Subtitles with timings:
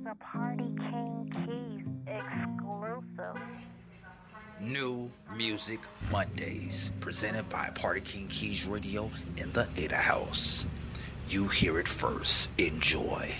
[0.00, 3.40] is a Party King Keys exclusive.
[4.60, 5.80] New Music
[6.10, 10.66] Mondays, presented by Party King Keys Radio in the Ada House.
[11.28, 12.48] You hear it first.
[12.58, 13.34] Enjoy.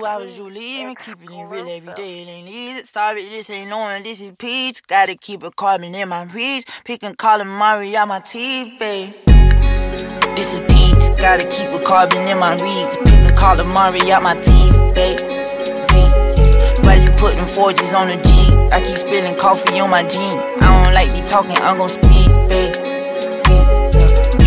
[0.00, 2.22] Needed King you, you leaving, keeping it real every day.
[2.22, 2.82] It ain't easy.
[2.84, 4.80] Sorry, this ain't knowing this is peach.
[4.86, 6.64] Gotta keep it carbon in my reach.
[6.84, 9.12] Picking calling Mari out my teeth, babe.
[10.36, 11.18] This is peach.
[11.18, 12.98] Gotta keep it carbon in my reach.
[13.04, 15.20] Picking calling Mari out my teeth, babe.
[16.86, 18.30] Why you putting forges on the G?
[18.72, 20.40] I keep spilling coffee on my jeans.
[20.64, 22.74] I don't like me talking, I'm gon' speak, babe.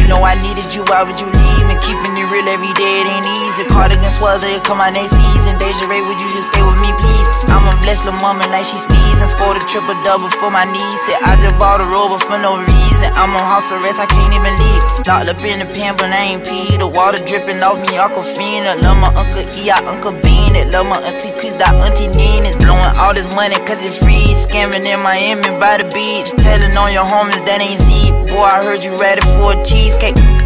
[0.01, 1.67] You know I needed you, why would you leave?
[1.69, 3.42] And keeping it real every day, it ain't easy.
[3.69, 5.61] Cardigan swelter, it come out next season.
[5.61, 7.29] Deja Ray, would you just stay with me, please?
[7.53, 9.29] I'm a blessed little woman like she sneezing.
[9.29, 10.97] Scored a triple double for my knees.
[11.05, 13.09] Said I just bought a rover for no reason.
[13.13, 14.81] I'm on house arrest, I can't even leave.
[15.05, 16.81] Locked up in the pen, but I ain't pee.
[16.81, 18.81] The water dripping off me, Aquafina.
[18.81, 20.73] Love my Uncle E, I Uncle Bean it.
[20.73, 22.57] Love my Auntie Chris, that Auntie Nina's.
[22.57, 24.33] Blowing all this money cause it free.
[24.33, 26.33] Scamming in Miami by the beach.
[26.41, 28.09] Telling on your homies that ain't Z.
[28.33, 30.42] Boy, I heard you ready for a cheesecake.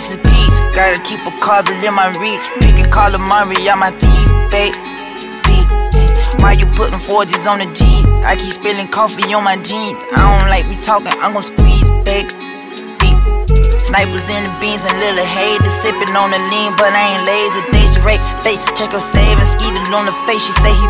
[0.00, 2.40] This is peach, gotta keep a carbon in my reach.
[2.64, 4.72] Picking calamari out my teeth, babe.
[6.40, 7.84] Why you putting forges on the G?
[8.24, 10.00] I keep spilling coffee on my jeans.
[10.16, 12.32] I don't like me talking, I'm gon' squeeze, babe.
[13.76, 17.60] Snipers in the beans and little haters sipping on the lean, but I ain't lazy.
[17.68, 20.40] Deja Ray, fake, check your savings, skeeted on the face.
[20.40, 20.86] She say he.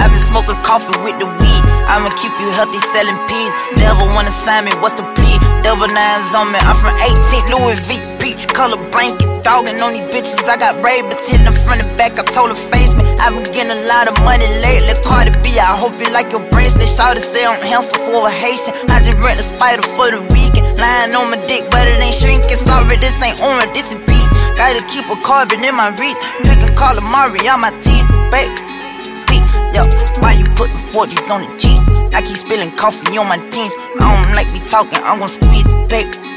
[0.00, 1.62] I've been smoking coffee with the weed.
[1.84, 3.52] I'ma keep you healthy, selling peas.
[3.76, 5.36] Devil wanna sign me, what's the plea?
[5.60, 8.17] Double nines on me, I'm from 18th Louis V.
[8.28, 10.44] Peach color blanket, dogging on these bitches.
[10.44, 12.20] I got rabbits hitting the front and back.
[12.20, 13.00] I told her face me.
[13.16, 14.92] I've been getting a lot of money lately.
[15.00, 16.92] Cardi B, I hope you like your bracelet.
[16.92, 18.76] Shout to say I'm hamster for a Haitian.
[18.92, 20.76] I just rent a spider for the weekend.
[20.76, 22.52] Lying on my dick, but it ain't shrinking.
[22.52, 24.28] Sorry, this ain't orange, this is peach.
[24.60, 26.20] Gotta keep a carbon in my reach.
[26.44, 28.04] Picking calamari on my teeth.
[28.28, 28.52] Beat,
[29.72, 29.88] Yo,
[30.20, 31.72] why you putting 40s on the G?
[32.12, 33.72] I keep spilling coffee on my jeans.
[33.96, 35.64] I don't like me talking, I'm gon' squeeze.
[35.88, 36.27] Beat, yeah.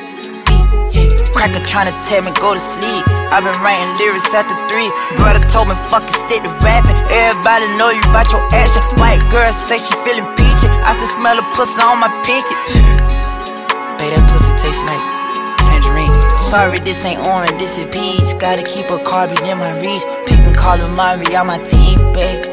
[1.41, 3.01] Cracker tryna tell me go to sleep.
[3.33, 4.85] I've been writing lyrics after three.
[5.17, 6.93] Brother told me fucking stick to rapping.
[7.09, 8.85] Everybody know you about your action.
[9.01, 10.69] White girl say she feeling peachy.
[10.69, 12.53] I still smell a pussy on my pinky.
[13.97, 15.01] Babe, that pussy tastes like
[15.65, 16.13] tangerine.
[16.45, 18.37] Sorry, this ain't orange, this is peach.
[18.37, 20.05] Gotta keep a carbon in my reach.
[20.29, 22.45] Picking calamari out my teeth, babe.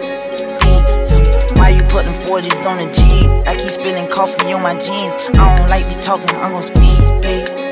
[1.60, 3.28] Why you putting 40s on the G?
[3.44, 5.12] I keep spilling coffee on my jeans.
[5.37, 7.68] I don't like me talking, I'm gon' speak, babe.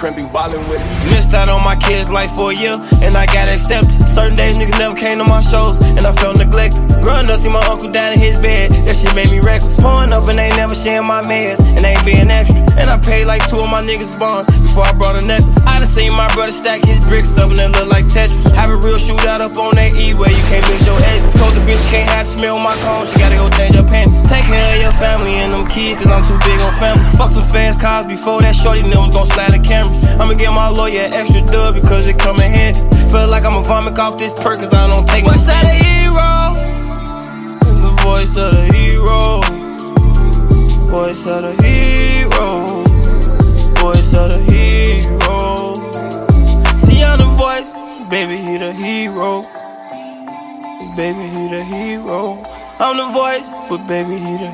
[0.00, 1.12] Trend, be wildin' with it.
[1.12, 2.72] Missed out on my kids' life for a year,
[3.04, 3.92] and I got accepted.
[4.08, 6.80] Certain days niggas never came to my shows, and I felt neglected.
[7.04, 9.76] Growing up, see my uncle down in his bed, that shit made me reckless.
[9.76, 12.64] Pouring up and they never sharing my meds, and they ain't being extra.
[12.80, 15.52] And I paid like two of my niggas' bonds before I brought a necklace.
[15.68, 18.40] I done seen my brother stack his bricks up and look like Tetris.
[18.56, 21.28] Have a real shootout up on that E where you can't mix your eggs.
[21.36, 24.16] Told the bitch can't have to smell my cone, she gotta go change her panties.
[24.24, 27.04] Take care of your family and them kids, cause I'm too big on family.
[27.20, 29.89] Fuck the fast cars before that shorty them gon' slide the cameras.
[30.20, 32.80] I'ma get my lawyer extra dub because it come in handy.
[33.10, 36.54] Feel like I'ma vomit off this perk cause I don't take Voice of the hero.
[37.60, 39.40] The voice of the hero.
[40.90, 42.84] Voice of the hero.
[43.80, 45.74] Voice of the hero.
[46.80, 47.70] See I'm the voice,
[48.10, 49.42] baby he the hero.
[50.96, 52.42] Baby he the hero.
[52.78, 54.50] I'm the voice, but baby he the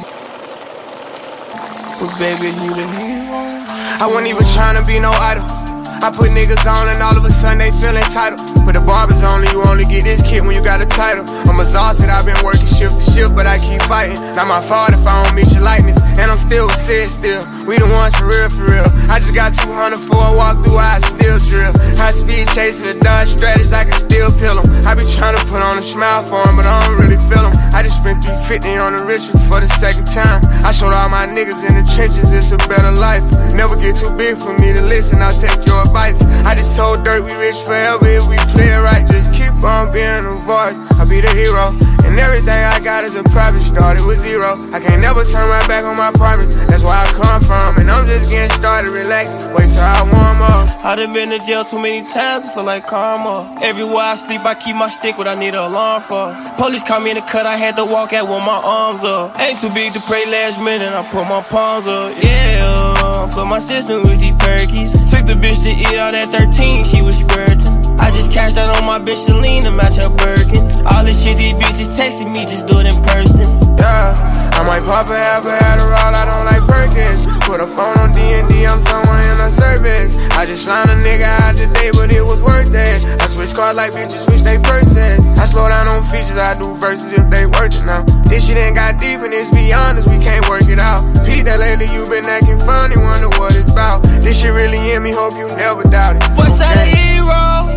[2.01, 3.56] But baby he the hero.
[4.01, 5.66] I wasn't even trying to be no idol.
[6.03, 8.41] I put niggas on and all of a sudden they feel entitled.
[8.67, 11.25] But the barbers only, you only get this kid when you got a title.
[11.47, 14.19] I'm exhausted, I've been working shift to shift, but I keep fighting.
[14.35, 15.97] Not my fault if I don't meet your likeness.
[16.19, 17.43] And I'm still said still.
[17.67, 18.87] We the ones for real, for real.
[19.09, 21.73] I just got 200 for a walk through, I still drill.
[21.95, 24.67] High speed chasing the Dodge strategies, I can still pill them.
[24.83, 27.47] I be trying to put on a smile for them, but I don't really feel
[27.47, 27.55] them.
[27.71, 30.43] I just spent 350 on the Richard for the second time.
[30.67, 33.23] I showed all my niggas in the trenches, it's a better life.
[33.55, 36.23] Never get too big for me to listen, I'll take your advice.
[36.45, 39.07] I just told Dirt we rich forever if we play it right.
[39.07, 41.75] Just keep on being a voice, I'll be the hero.
[42.05, 44.55] And everything I got is a private started with zero.
[44.73, 47.79] I can't never turn my back on my promise, that's where I come from.
[47.79, 50.85] And I'm just getting started, relax, wait till I warm up.
[50.85, 53.59] I done been to jail too many times, I feel like karma.
[53.63, 56.37] Everywhere I sleep, I keep my stick, what I need an alarm for.
[56.57, 59.39] Police caught me in the cut, I had to walk out with my arms up.
[59.41, 62.15] Ain't too big to pray last minute, I put my palms up.
[62.23, 62.96] Yeah,
[63.31, 64.93] put my system with these perkies.
[65.11, 67.61] Took the bitch to eat all that 13, she was squirting.
[67.99, 70.69] I just cashed out on my bitch Celine to match her Birkin.
[70.87, 73.47] All this shit these bitches texting me, just do it in person.
[73.79, 74.13] Yeah,
[74.57, 77.29] I might pop a half a Adderall, I don't like Perkins.
[77.45, 80.17] Put a phone on D&D, I'm somewhere in a service.
[80.33, 83.05] I just lined a nigga out today, but it was worth it.
[83.21, 85.29] I switch cars like bitches switch they purses.
[85.37, 88.03] I slow down on features, I do verses if they worth it now.
[88.33, 91.05] This shit ain't got deep and it's beyond us, we can't work it out.
[91.27, 94.05] Pete, that lately you been acting funny, wonder what it's about.
[94.25, 96.25] This shit really in me, hope you never doubt it.
[96.33, 97.69] Voice of the hero.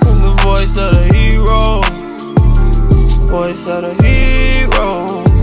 [0.00, 1.84] The voice of the hero.
[3.28, 5.33] Voice of the hero.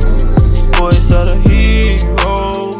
[0.81, 2.71] Voice of the hero.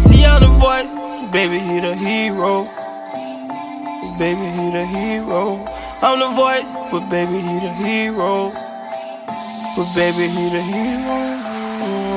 [0.00, 0.90] See, I'm the voice.
[1.30, 2.64] Baby, he the hero.
[4.18, 5.64] Baby, he the hero.
[6.02, 8.50] I'm the voice, but baby, he the hero.
[9.76, 12.15] But baby, he the hero.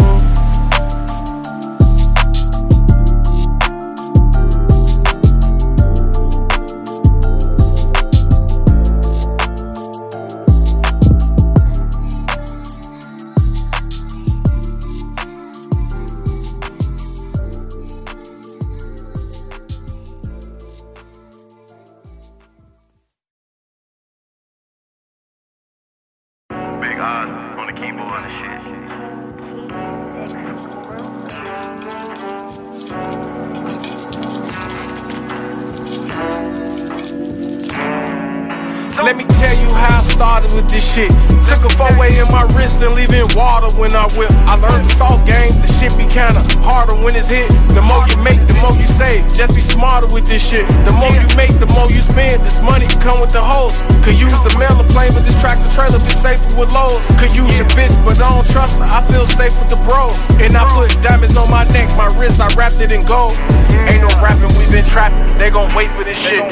[42.40, 44.28] My wrist and leaving water when I whip.
[44.44, 47.48] I learned the soft game, the shit be kinda harder when it's hit.
[47.72, 49.24] The more you make, the more you save.
[49.32, 50.68] Just be smarter with this shit.
[50.84, 52.44] The more you make, the more you spend.
[52.44, 53.80] This money come with the hoes.
[54.04, 57.08] Could use the mail plane, but this tractor trailer be safer with loads.
[57.16, 58.88] Could use your bitch, but I don't trust her.
[58.90, 60.20] I feel safe with the bros.
[60.44, 63.40] And I put diamonds on my neck, my wrist, I wrapped it in gold.
[63.88, 65.16] Ain't no rapping, we been trapping.
[65.38, 66.44] They gon' wait for this shit.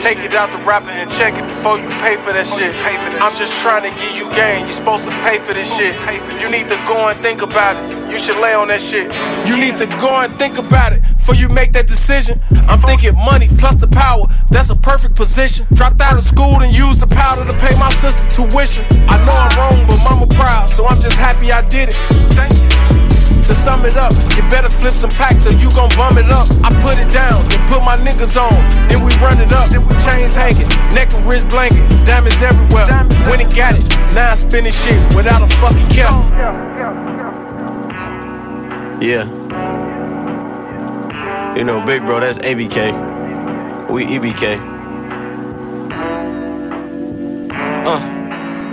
[0.00, 2.72] Take it out the rapper and check it before you pay for that shit.
[3.20, 4.66] I'm just trying to give you game.
[4.66, 5.94] You supposed to pay for this shit.
[6.40, 8.10] You need to go and think about it.
[8.10, 9.12] You should lay on that shit.
[9.48, 12.40] You need to go and think about it before you make that decision.
[12.68, 14.26] I'm thinking money plus the power.
[14.50, 15.66] That's a perfect position.
[15.72, 18.84] Dropped out of school and used the powder to pay my sister tuition.
[19.08, 22.89] I know I'm wrong, but mama proud, so I'm just happy I did it.
[23.50, 26.46] To sum it up, you better flip some packs or you gon' bum it up.
[26.62, 28.54] I put it down, then put my niggas on,
[28.88, 29.66] then we run it up.
[29.70, 32.86] Then we chains hanging, neck and wrist blanket, diamonds everywhere.
[33.26, 36.06] When it got it, now I spinning shit without a fucking care.
[39.02, 39.26] Yeah.
[41.56, 43.90] You know, big bro, that's ABK.
[43.90, 44.60] We EBK.
[47.84, 48.19] Uh.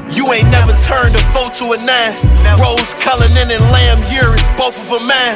[0.09, 2.15] You ain't never turned a four to a nine.
[2.63, 5.35] Rolls Cullinan and Lamb Urus, both of them mine.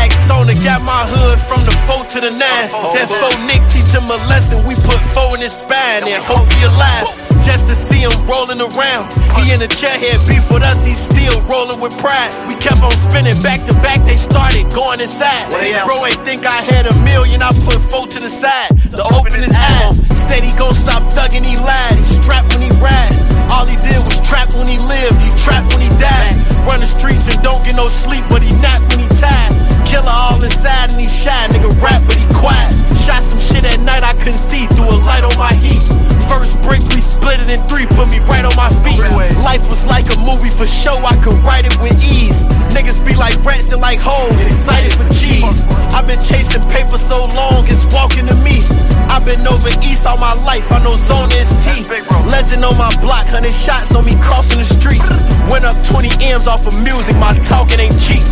[0.00, 2.68] Axona got my hood from the four to the nine.
[2.94, 4.60] That four Nick teach him a lesson.
[4.68, 7.08] We put four in his spine and hope he alive.
[7.40, 9.08] Just to see him rolling around.
[9.40, 12.28] He in a chair had beef with us, he's still rolling with pride.
[12.44, 15.48] We kept on spinning back to back, they started going inside.
[15.88, 18.76] Bro ain't think I had a million, I put four to the side.
[18.92, 19.96] To open his eyes,
[20.28, 21.96] said he gon' stop thugging, he lied.
[21.96, 23.29] He strapped when he ride.
[23.60, 26.34] All he did was trap when he lived, he trapped when he died.
[26.64, 29.52] Run the streets and don't get no sleep, but he nap when he tired.
[29.84, 32.89] Killer all inside and he shy, nigga rap, but he quiet.
[33.06, 35.80] Shot some shit at night I couldn't see through a light on my heat.
[36.28, 39.00] First brick, we split it in three, put me right on my feet.
[39.42, 42.44] Life was like a movie for show, I could write it with ease.
[42.70, 45.66] Niggas be like rats and like hoes, excited for cheese.
[45.90, 48.62] I've been chasing paper so long, it's walking to me.
[49.10, 51.82] I've been over east all my life, I know zone is T.
[52.30, 55.02] Legend on my block, 100 shots on me crossing the street.
[55.50, 58.22] Went up 20 M's off of music, my talking ain't cheap.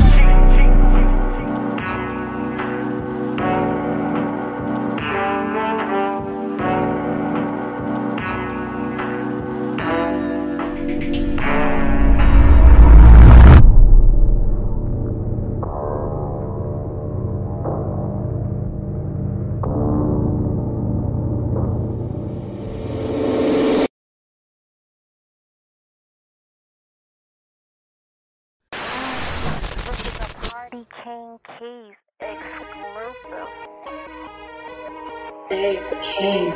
[31.47, 33.49] Keys exclusive.
[35.49, 36.51] Dave King.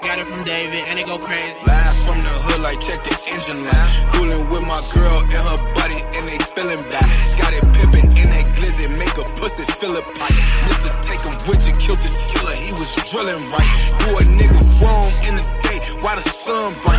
[0.00, 1.66] Got it from David and it go crazy.
[1.66, 4.06] Live from the hood, like check the engine light.
[4.12, 7.04] Coolin' with my girl and her buddy, and they feelin' bad.
[7.38, 10.34] Got it pimpin' in that glizzy, make a pussy fill a pipe.
[10.66, 13.68] Mister, take him with you, killed this killer, he was drillin' right.
[14.00, 16.97] Do a nigga wrong in the day, why the sun bright?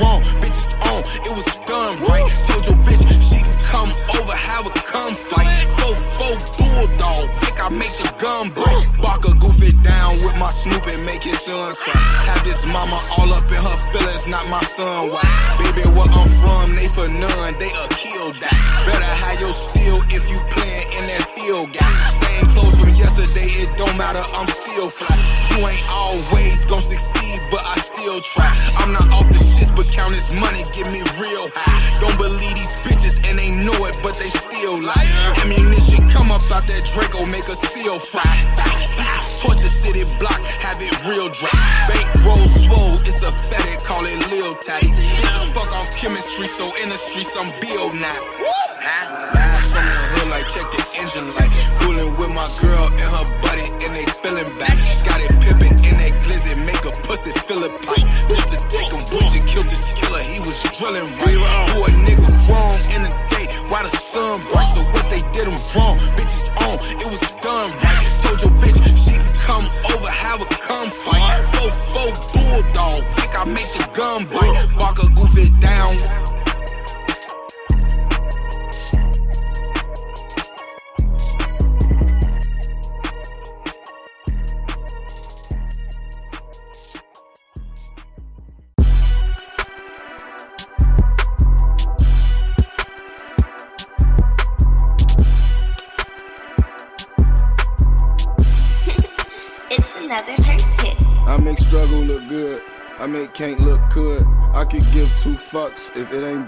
[0.00, 0.39] Wrong,
[46.46, 48.20] so in the streets I'm Bill now.
[48.80, 51.52] Live from the hood, like check the engine light.
[51.80, 54.48] Coolin' with my girl and her buddy, and they feelin'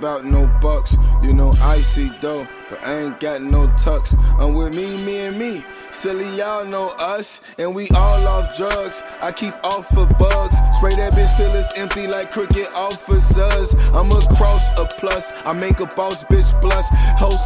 [0.03, 0.97] about no bucks.
[1.23, 4.17] You know, icy though, but I ain't got no tucks.
[4.37, 5.65] I'm with me, me and me.
[6.03, 9.05] Silly, y'all know us, and we all off drugs.
[9.23, 10.57] I keep off for bugs.
[10.75, 13.75] Spray that bitch till it's empty like cricket officers.
[13.95, 15.33] I'm a cross, a plus.
[15.47, 16.87] I make a boss bitch blush.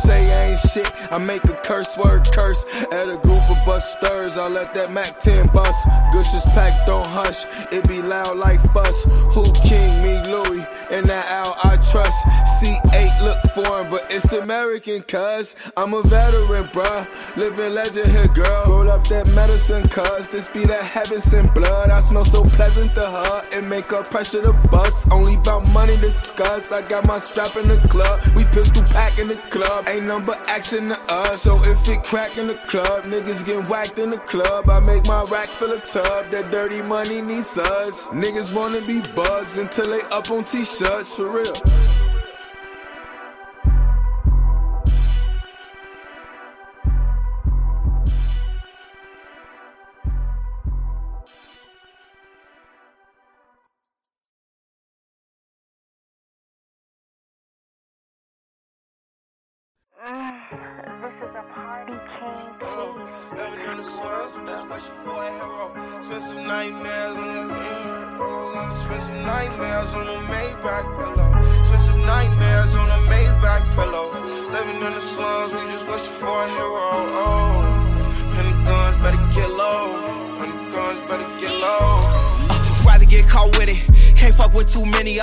[0.03, 0.91] Say ain't shit.
[1.13, 2.65] I make a curse word curse.
[2.93, 5.87] At a group of busters, I let that Mac 10 bust.
[6.15, 7.45] Gushers pack, don't hush.
[7.71, 9.05] It be loud like fuss.
[9.35, 10.03] Who king?
[10.03, 10.65] Me, Louis.
[10.91, 12.27] And that owl I trust.
[12.57, 17.37] C8 look foreign, but it's American, cuz I'm a veteran, bruh.
[17.37, 18.46] Living legend here, girl.
[18.67, 21.91] Roll up that medicine, cuz this be that heaven sent blood.
[21.91, 25.09] I smell so pleasant to her and make her pressure to bust.
[25.13, 26.73] Only about money discuss.
[26.73, 28.21] I got my strap in the club.
[28.35, 29.87] We pistol pack in the club.
[29.89, 31.43] Ain't number action to us.
[31.43, 34.69] So if it crack in the club, niggas get whacked in the club.
[34.69, 36.27] I make my racks fill a tub.
[36.27, 38.07] That dirty money needs us.
[38.09, 41.96] Niggas wanna be bugs until they up on t-shirts for real.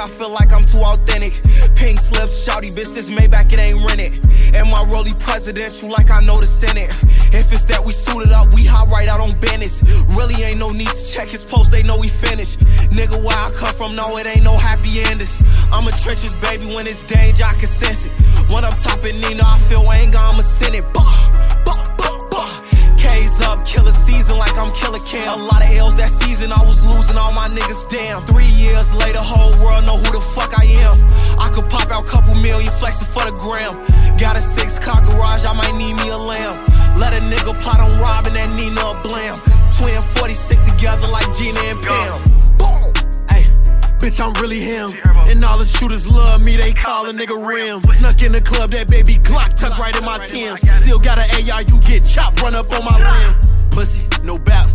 [0.03, 1.31] I feel like I'm too authentic.
[1.75, 4.19] Pink slips, shouty bitch, this Maybach, it ain't rented.
[4.53, 6.89] And my rollie presidential, like I know the Senate.
[7.31, 9.79] If it's that we suited up, we hot right out on business.
[10.11, 12.59] Really ain't no need to check his post, they know we finished.
[12.91, 15.41] Nigga, where I come from, no, it ain't no happy endings.
[15.71, 18.11] I'm a trenches, baby, when it's danger, I can sense it.
[18.51, 20.83] When I'm topping Nina, I feel anger, I'ma send it.
[20.91, 21.42] Bah, bah, bah, bah.
[23.13, 25.39] K's up, killer season like I'm killer Cam.
[25.39, 27.87] A lot of L's that season, I was losing all my niggas.
[27.87, 30.95] Damn, three years later, whole world know who the fuck I am.
[31.39, 33.73] I could pop out a couple million flexing for the gram.
[34.17, 36.65] Got a six car garage, I might need me a lamb.
[36.99, 39.39] Let a nigga plot on robbing that Nina a blam.
[39.71, 42.42] Twin 46 together like Gina and Pam.
[44.03, 44.93] Bitch, I'm really him.
[45.29, 47.81] And all the shooters love me, they call a nigga Rim.
[47.83, 50.57] Snuck in the club, that baby Glock tucked right in my Tim.
[50.57, 53.52] Still got an AR, you get chopped, run up on my limb.
[53.73, 54.67] Pussy, no bap.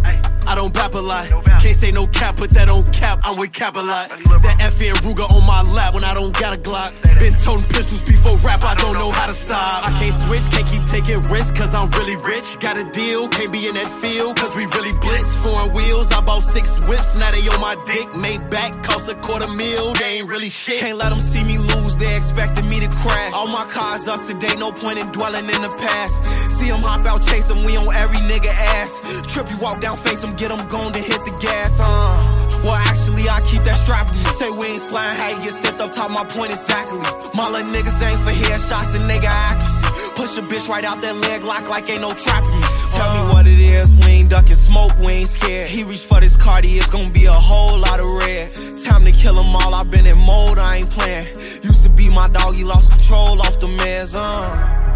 [0.48, 1.28] I don't bap a lot.
[1.60, 4.08] Can't say no cap, but that on cap, I'm with cap a lot.
[4.08, 6.90] That FN Ruger on my lap when I don't got a Glock.
[7.20, 9.86] Been toting pistols before rap, I don't know how to stop.
[9.86, 12.58] I can't switch, can't keep taking risks, cause I'm really rich.
[12.60, 15.36] Got a deal, can't be in that field, cause we really blitz.
[15.44, 18.16] Foreign wheels, I bought six whips, now they on my dick.
[18.16, 20.80] Made back, cost a quarter mil, they ain't really shit.
[20.80, 23.32] Can't let them see me lose, they expecting me to crash.
[23.34, 26.24] All my cars up to date, no point in dwelling in the past.
[26.50, 28.87] See them hop out, chase them, we on every nigga ass.
[29.28, 32.38] Trip you walk down, face them, get them gone to hit the gas, uh.
[32.64, 34.08] Well, actually, I keep that strap.
[34.34, 37.00] Say we ain't slime, how you get set up, top my point exactly.
[37.34, 39.86] My little niggas ain't for headshots and nigga accuracy.
[40.16, 42.66] Push a bitch right out that leg lock like ain't no trapping me.
[42.90, 45.68] Tell me what it is, we ain't ducking smoke, we ain't scared.
[45.68, 48.50] He reached for this cardi, it's gonna be a whole lot of red.
[48.84, 51.26] Time to kill them all, I've been in mode, I ain't playing.
[51.62, 54.88] Used to be my dog, he lost control off the meds, uh.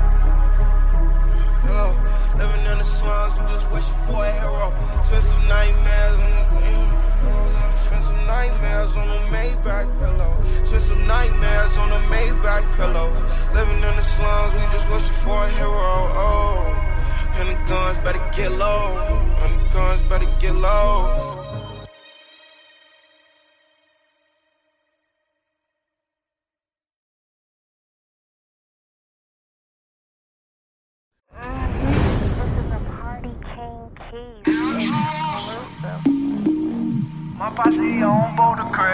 [2.38, 4.72] Living in the slums, I'm just wishing for a hero.
[5.02, 6.42] Spend some nightmares on
[7.74, 10.42] Spend some nightmares on the Maybach pillow.
[10.64, 13.12] Spend some nightmares on the Maybach pillow.
[13.52, 15.94] Living in the slums, we just wishing for a hero.
[16.26, 16.72] Oh,
[17.36, 18.96] and the guns better get low.
[19.42, 21.41] And the guns better get low.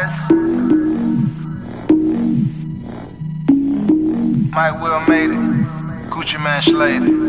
[0.09, 0.33] Crest.
[4.53, 5.39] Mike Will made it.
[6.11, 7.28] Gucci Mane slayed it.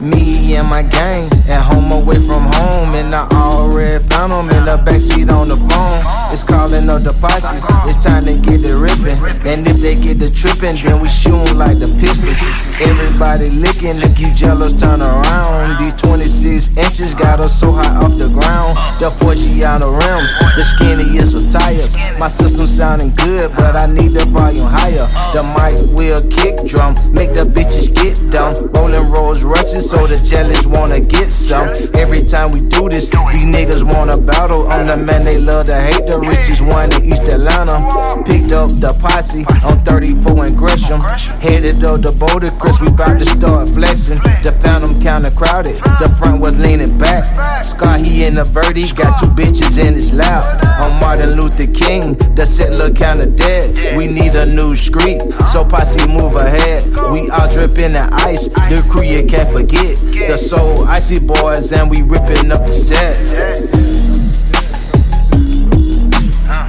[0.00, 4.64] Me and my gang at home away from home And I already found them in
[4.66, 6.04] the backseat on the phone.
[6.30, 7.56] It's calling up the posse,
[7.88, 9.16] it's time to get the ripping
[9.48, 12.36] And if they get the tripping, then we shoot like the pistols.
[12.76, 15.80] Everybody licking, if you jealous, turn around.
[15.80, 18.76] These 26 inches got us so high off the ground.
[19.00, 20.28] The Forgiato rims,
[20.60, 21.96] the skinniest of tires.
[22.20, 25.08] My system sounding good, but I need the volume higher.
[25.32, 28.52] The Mike Will kick drum, make the bitches get dumb.
[28.74, 31.70] Rolling Rolls Royces so the jealous wanna get some.
[31.94, 34.66] Every time we do this, these niggas wanna battle.
[34.68, 37.86] I'm the man they love to hate, the richest one in East Atlanta.
[38.26, 41.00] Picked up the posse on 34 and Gresham.
[41.38, 44.18] Headed up the Boulder Crest, we bout to start flexing.
[44.42, 47.22] The Phantom kinda crowded, the front was leaning back.
[47.64, 50.42] Scott, he in the Verdi, got two bitches in his lap.
[50.82, 53.96] I'm Martin Luther King, the set look kinda dead.
[53.96, 55.22] We need a new street,
[55.52, 56.82] so posse move ahead.
[57.12, 59.75] We all dripping the ice, the crew you can't forget.
[59.76, 63.18] The So Icey boys, and we ripping up the set.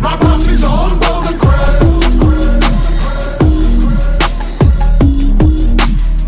[0.01, 0.13] My
[0.63, 0.99] on
[1.39, 1.83] Crest.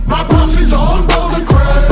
[0.08, 0.24] My
[0.74, 1.08] on
[1.46, 1.90] Crest.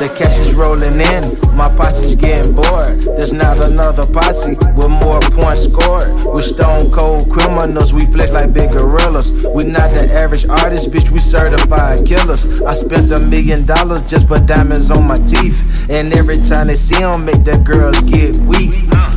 [0.00, 3.02] The cash is rolling in, my posse's getting bored.
[3.16, 6.24] There's not another posse with more points scored.
[6.24, 9.44] We're stone cold criminals, we flex like big gorillas.
[9.54, 12.62] We not the average artist, bitch, we certified killers.
[12.62, 15.62] I spent a million dollars just for diamonds on my teeth.
[15.90, 18.74] And every time they see them, make the girls get weak.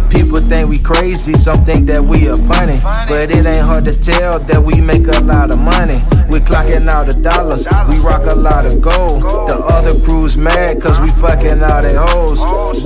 [0.10, 2.78] People think we crazy, some think that we are funny.
[3.08, 6.00] But it ain't hard to tell that we make a lot of money.
[6.30, 9.23] We clocking out the dollars, we rock a lot of gold.
[9.47, 12.16] The other crews mad cause we fucking all they hoes.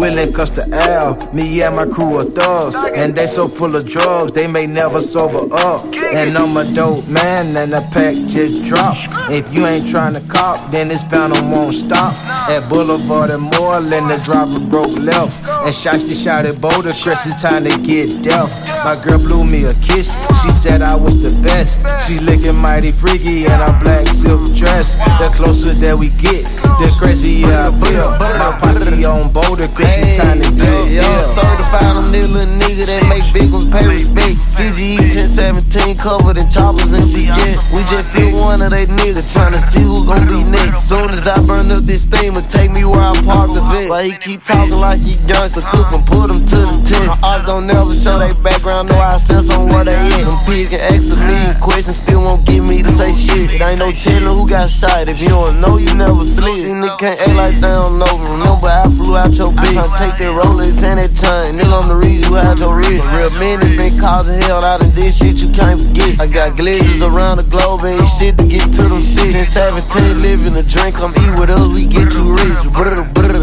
[0.01, 2.75] Willing cause the L, me and my crew are thugs.
[2.97, 5.85] And they so full of drugs, they may never sober up.
[5.93, 9.01] And I'm a dope man, and the pack just dropped.
[9.29, 12.17] If you ain't trying to cop, then this phantom won't stop.
[12.49, 15.37] At Boulevard and Moreland, the driver broke left.
[15.61, 18.49] And Shasty shot at Boulder Crest, it's time to get deaf.
[18.83, 21.77] My girl blew me a kiss, she said I was the best.
[22.07, 24.95] She's looking mighty freaky in a black silk dress.
[25.21, 26.45] The closer that we get,
[26.81, 28.09] the crazier I feel.
[28.41, 31.25] My posse on Boulder Crest, it's time to get Yo, deaf.
[31.35, 34.43] certified them nigga, little nigga that make big ones pay respect.
[34.43, 37.55] CGE 1017 covered in choppers and begin.
[37.71, 40.87] We just feel one of they niggas tryna see who gon' be next.
[40.91, 43.87] Soon as I burn up this thing, it take me where I park the vet.
[43.87, 47.23] But he keep talking like he youngster, cook him, put him to the test.
[47.23, 50.27] Ops don't never show they background, no I sense on where they at.
[50.27, 53.55] Them pigs can ask million questions, still won't get me to say shit.
[53.55, 55.07] It ain't no telling who got shot.
[55.07, 56.51] If you don't know, you never slip.
[56.55, 58.13] These niggas can't act like they don't know.
[58.27, 59.80] Remember, I flew out your bitch.
[59.81, 61.57] Tryna take that Rolex and that chain.
[61.57, 63.01] Nigga, I'm the reason you had your wrist.
[63.09, 66.21] Real men has been causing hell out of this shit you can't forget.
[66.21, 69.33] I got glitches around the globe and shit to get to them sticks.
[69.33, 72.61] Since 17, living a drink, come eat with us, we get you rich.
[72.77, 73.41] Brr, brr,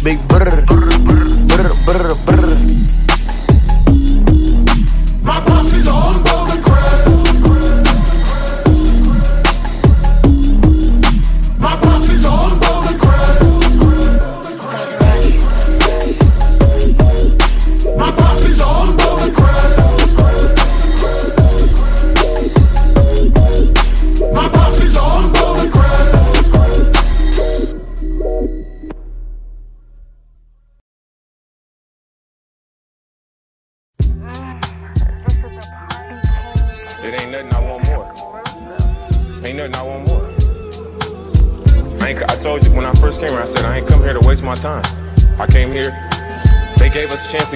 [0.00, 2.25] big brr, brr, brr, brr.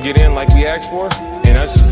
[0.01, 1.40] To get in like we asked for,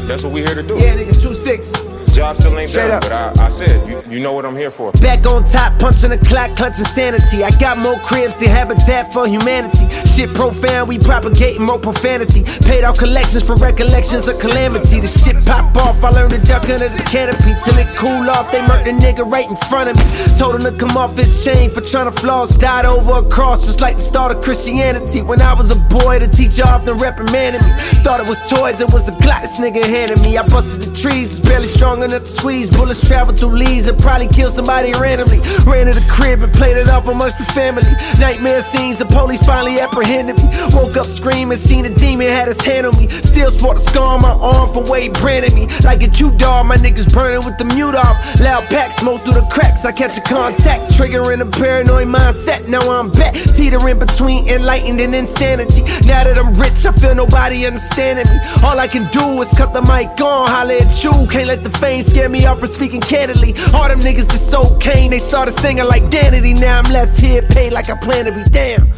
[0.08, 0.74] that's what we here to do.
[0.74, 1.70] Yeah, nigga, two six.
[2.16, 3.02] Job still ain't Straight done, up.
[3.02, 4.90] but I, I said, you, you know what I'm here for.
[4.98, 7.44] Back on top, punching the clock, clutching sanity.
[7.44, 9.86] I got more cribs than Habitat for Humanity.
[10.16, 12.42] Shit profound, we propagating more profanity.
[12.66, 14.98] Paid out collections for recollections of calamity.
[14.98, 17.54] The shit pop off, I learned to duck under the canopy.
[17.62, 20.02] Till it cool off, they murked the nigga right in front of me.
[20.38, 22.56] Told him to come off his chain for trying to floss.
[22.56, 25.22] Died over a cross, just like the start of Christianity.
[25.22, 27.70] When I was a boy, the teacher often reprimanded me.
[28.02, 30.38] Thought it was toys, it was a Glock this nigga handed me.
[30.38, 32.70] I busted the trees, was barely strong enough to squeeze.
[32.70, 35.40] Bullets travel through leaves and probably kill somebody randomly.
[35.66, 37.82] Ran to the crib and played it off amongst the family.
[38.18, 40.46] Nightmare scenes, the police finally apprehended me.
[40.72, 43.08] Woke up screaming, seen a demon had his hand on me.
[43.08, 45.66] Still sport a scar on my arm from he branded me.
[45.82, 48.16] Like a Q dog, my niggas burning with the mute off.
[48.40, 49.84] Loud pack, smoke through the cracks.
[49.84, 52.68] I catch a contact, triggering a paranoid mindset.
[52.68, 55.82] Now I'm back, teetering between enlightened and insanity.
[56.06, 58.38] Now that I'm rich, I feel nobody understanding me.
[58.62, 61.12] All I can do is cut the mic on, holla at you.
[61.32, 63.54] Can't let the fame scare me off for speaking candidly.
[63.74, 66.54] All them niggas that sold cane, they started singing like Danity.
[66.58, 68.92] Now I'm left here, paid like I plan to be damn.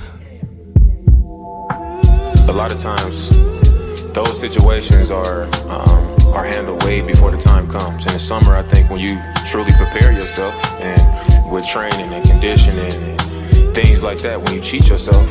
[2.48, 3.31] A lot of times,
[4.12, 8.05] those situations are um, are handled way before the time comes.
[8.07, 12.92] In the summer, I think when you truly prepare yourself and with training and conditioning
[12.92, 15.29] and things like that, when you cheat yourself,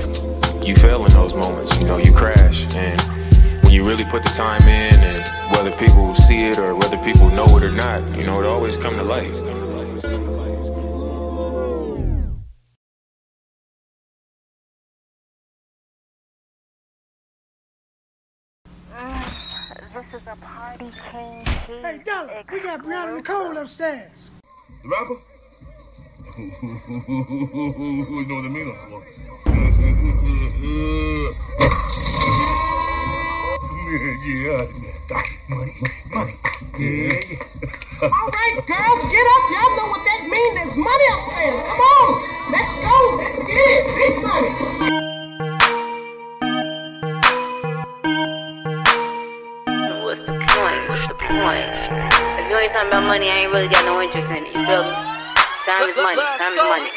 [0.66, 1.78] you fail in those moments.
[1.80, 2.74] You know, you crash.
[2.76, 3.00] And
[3.70, 7.30] when you really put the time in, and whether people see it or whether people
[7.30, 9.30] know it or not, you know, it always come to light.
[18.92, 21.46] Mm, this is a party king.
[21.80, 24.32] Hey, Dollar, we got Brianna Nicole upstairs.
[24.82, 25.22] The rapper?
[26.40, 26.50] you
[28.28, 28.76] know what I mean?
[33.90, 33.98] for?
[34.24, 34.68] yeah,
[35.50, 35.74] money,
[36.14, 36.36] money.
[36.78, 38.08] Yeah, yeah.
[38.08, 39.44] All right, girls, get up.
[39.50, 40.54] Y'all know what that means.
[40.56, 41.60] There's money upstairs.
[41.66, 42.10] Come on.
[42.54, 42.96] Let's go.
[43.18, 43.84] Let's get it.
[43.98, 44.54] Big money.
[50.06, 50.82] What's the point?
[50.90, 51.66] What's the point?
[52.40, 54.54] If you ain't talking about money, I ain't really got no interest in it.
[54.54, 54.94] You feel me?
[55.66, 56.22] Time is money.
[56.38, 56.90] Time is money.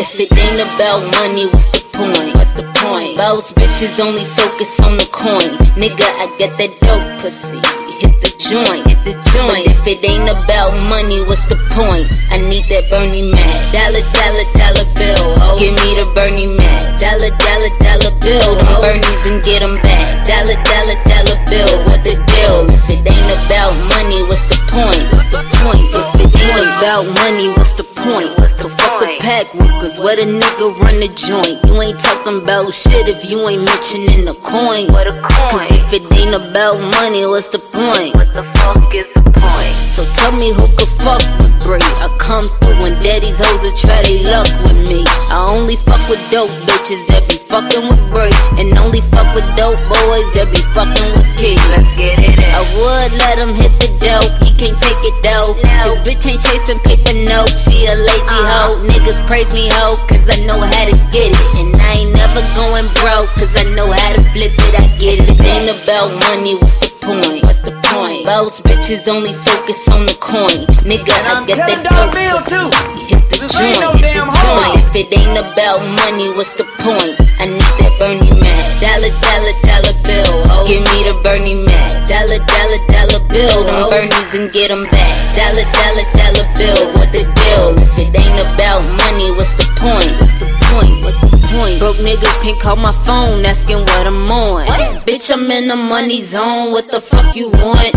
[0.00, 2.34] If it ain't about money, what's the point?
[2.34, 3.16] What's the point?
[3.18, 5.52] Most bitches only focus on the coin.
[5.76, 7.60] Nigga, I get that dope pussy.
[8.00, 9.64] Hit the joint, hit the joint.
[9.64, 12.06] But if it ain't about money, what's the point?
[12.30, 13.56] I need that Bernie Mac.
[13.72, 15.36] Dollar, dollar, dollar bill.
[15.40, 17.00] Oh, give me the Bernie Mac.
[17.00, 18.56] Dollar, dollar, dollar bill.
[18.56, 20.04] Them Bernies and get them back.
[20.28, 21.72] Dollar, dollar, dollar bill.
[21.88, 22.68] What the deal?
[22.68, 25.04] If it ain't about money, what's the point?
[25.12, 25.84] What's the point?
[25.92, 28.32] If it ain't about money, what's the point?
[28.60, 29.46] So fuck the pack
[29.80, 31.56] cause where the nigga run the joint.
[31.64, 34.92] You ain't talking about shit if you ain't mentioning the coin.
[34.92, 35.64] What a coin?
[35.64, 38.14] Cause if it ain't about money, what's the point?
[38.14, 38.44] What the
[38.90, 39.76] fuck is the point?
[39.94, 41.82] So tell me who could fuck with Bree.
[42.02, 45.04] I come through when daddy's hoes to try they luck with me.
[45.30, 48.34] I only fuck with dope bitches that be fucking with Bree.
[48.58, 51.62] And only fuck with dope boys that be fucking with kids.
[51.70, 52.50] Let's get it in.
[52.50, 55.54] I would let him hit the dope, he can't take it though.
[55.86, 58.74] This bitch ain't chasing paper nope, she a lazy uh-huh.
[58.74, 58.90] hoe.
[58.90, 61.50] Niggas praise me hoe, cause I know how to get it.
[61.62, 65.22] And I ain't never going broke, cause I know how to flip it, I get
[65.22, 65.30] it.
[65.30, 67.42] It ain't about money, what's the point?
[67.42, 68.24] What's the point?
[68.24, 70.68] Most bitches only focus on the coin.
[70.84, 72.60] Nigga, I get that dope pussy.
[73.08, 74.78] Hit the joint, hit the joint.
[74.80, 77.16] If it ain't about money, what's the point?
[77.40, 78.64] I need that Bernie Mac.
[78.84, 80.34] Dollar, dollar, dollar bill.
[80.52, 82.06] Oh, give me the Bernie Mac.
[82.06, 83.64] Dollar, dollar, dollar bill.
[83.64, 85.14] Them Bernies and get them back.
[85.32, 86.82] Dollar, dollar, dollar bill.
[86.94, 87.66] What the deal?
[87.80, 90.12] If it ain't about money, what's the point?
[90.20, 91.02] What's the point?
[91.02, 91.78] What's the point?
[91.78, 94.66] Broke niggas can't call my phone asking what I'm on.
[95.06, 96.72] Bitch, I'm in the money zone.
[96.72, 97.94] What the fuck you want?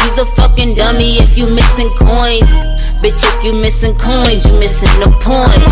[0.00, 2.50] He's a fucking dummy if you missing coins.
[3.02, 5.64] Bitch, if you missing coins, you missing the point.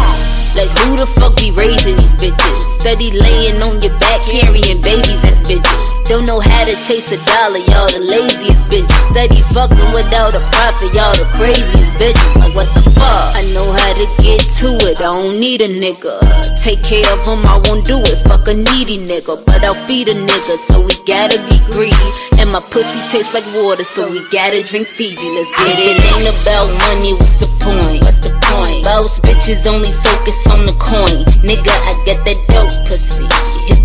[0.57, 2.57] Like who the fuck be raising these bitches?
[2.81, 6.00] Steady laying on your back, carrying babies as bitches.
[6.11, 8.91] Don't know how to chase a dollar, y'all the laziest bitches.
[9.15, 12.35] Steady fucking without a profit, y'all the craziest bitches.
[12.35, 13.31] Like what the fuck?
[13.39, 16.19] I know how to get to it, I don't need a nigga.
[16.59, 18.19] Take care of him, I won't do it.
[18.27, 22.11] Fuck a needy nigga, but I'll feed a nigga, so we gotta be greedy.
[22.43, 25.31] And my pussy tastes like water, so we gotta drink Fiji.
[25.31, 25.95] Let's get it.
[25.95, 28.03] It ain't about money, what's the point?
[28.03, 28.83] What's the point?
[28.83, 31.23] Most bitches only focus on the coin.
[31.47, 33.31] Nigga, I get that dope pussy.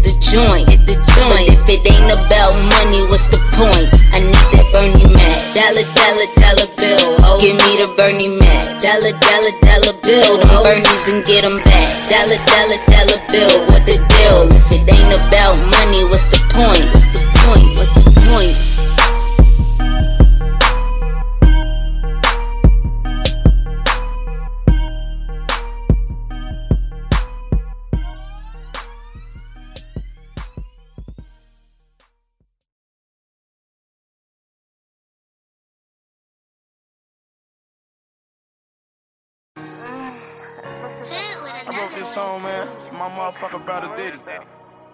[0.06, 1.34] The joint, hit the joint.
[1.34, 3.90] But if it ain't about money, what's the point?
[4.14, 5.38] I need that Bernie Mac.
[5.58, 7.18] Dollar, dollar, dollar bill.
[7.26, 8.80] Oh, give me the Bernie Mac.
[8.86, 10.38] Dollar, dollar, dollar bill.
[10.38, 11.90] Them Bernies and get them back.
[12.06, 13.56] Dollar, dollar, dollar bill.
[13.66, 14.40] What the deal?
[14.54, 16.86] If it ain't about money, what's the point?
[16.94, 17.70] What's the point?
[17.76, 18.85] What's the point?
[42.06, 44.20] This song, man, for my motherfucker brother Diddy.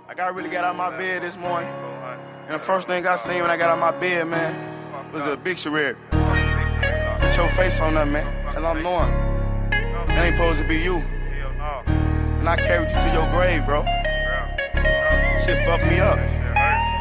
[0.08, 1.70] Like I really got out my bed this morning.
[1.70, 5.36] And the first thing I seen when I got out my bed, man, was a
[5.36, 5.98] big career.
[6.10, 8.28] Put your face on that, man.
[8.56, 9.12] And I'm knowing.
[10.08, 10.98] That ain't supposed to be you.
[12.40, 13.84] And I carried you to your grave, bro.
[15.44, 16.41] Shit fucked me up.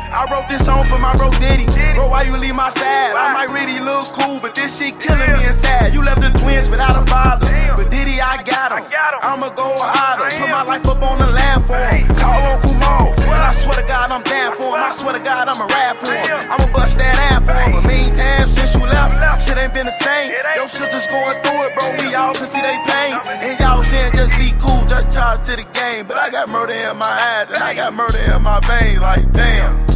[0.09, 1.67] I wrote this song for my bro Diddy.
[1.95, 3.13] Bro, why you leave my side?
[3.13, 5.93] I might really look cool, but this shit killing me inside.
[5.93, 7.47] You left the twins without a father.
[7.77, 8.85] But Diddy, I got him.
[9.23, 10.31] I'ma go harder.
[10.37, 12.07] Put my life up on the land for him.
[12.17, 13.13] Call on Kumar.
[13.13, 14.83] And I swear to God, I'm down for him.
[14.83, 16.27] I swear to God, I'ma rap for him.
[16.51, 17.79] I'ma bust that ass for him.
[17.79, 19.15] But meantime, since you left,
[19.47, 20.35] shit ain't been the same.
[20.57, 21.87] Your sisters going through it, bro.
[22.03, 23.15] We all can see they pain.
[23.47, 26.07] And y'all saying just be cool, just charge to the game.
[26.07, 29.01] But I got murder in my eyes, and I got murder in my veins.
[29.01, 29.89] Like, damn.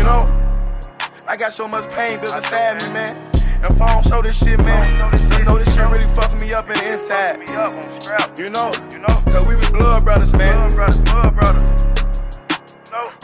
[0.00, 0.24] You know,
[1.28, 3.14] I got so much pain built inside me, man.
[3.34, 4.96] And if I don't show this shit, man,
[5.28, 7.46] just know this shit really fucking me up in the inside.
[8.38, 8.72] You know,
[9.30, 10.70] cause we was blood brothers, man.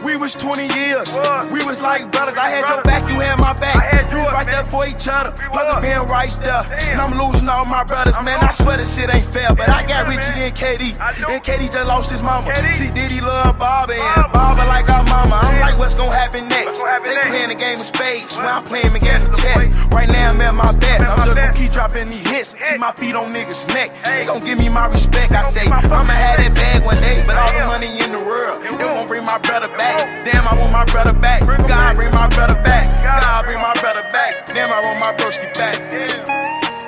[0.04, 1.10] We was 20 years.
[1.50, 2.36] We was like brothers.
[2.36, 4.12] I had your back, you had my back.
[4.12, 5.34] You was right there for each other.
[5.50, 6.62] Brother being right there.
[6.94, 8.38] And I'm losing all my brothers, man.
[8.38, 9.54] I swear this shit ain't fair.
[9.54, 10.94] But I got Richie and KD.
[11.26, 12.54] And KD just lost his mama.
[12.70, 13.98] See, Diddy love Bobby.
[13.98, 15.34] And Bobby like our mama.
[15.42, 16.78] I'm like, what's gonna happen next?
[17.02, 18.36] They playing the game of spades.
[18.36, 19.66] When I'm playing the game of chess.
[19.90, 21.02] Right now, I'm at my best.
[21.02, 22.54] I'm just gonna keep dropping these hits.
[22.54, 23.90] Keep my feet on niggas' neck.
[24.04, 25.32] They gon' give me my respect.
[25.32, 27.24] I say, I'ma have that bag one day.
[27.26, 30.24] But all the money in the world, they won't bring my brother back.
[30.24, 31.40] Damn, I want my brother back.
[31.40, 32.84] God, bring my brother back.
[33.02, 34.44] God, bring my brother back.
[34.46, 35.80] Damn, I want my broski back.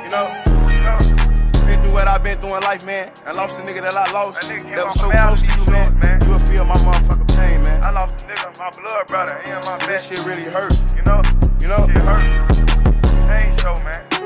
[0.05, 0.29] You know?
[1.67, 3.11] Been through what I've been through in life, man.
[3.25, 4.43] I lost the nigga that I lost.
[4.49, 6.21] That was so close to you, man.
[6.23, 7.83] You will feel my motherfucking pain, man.
[7.83, 9.41] I lost a nigga, my blood brother.
[9.45, 10.77] He in my This shit really hurt.
[10.95, 11.23] You know?
[11.61, 11.87] You know?
[11.89, 13.31] Shit hurt.
[13.31, 14.18] Ain't show, man.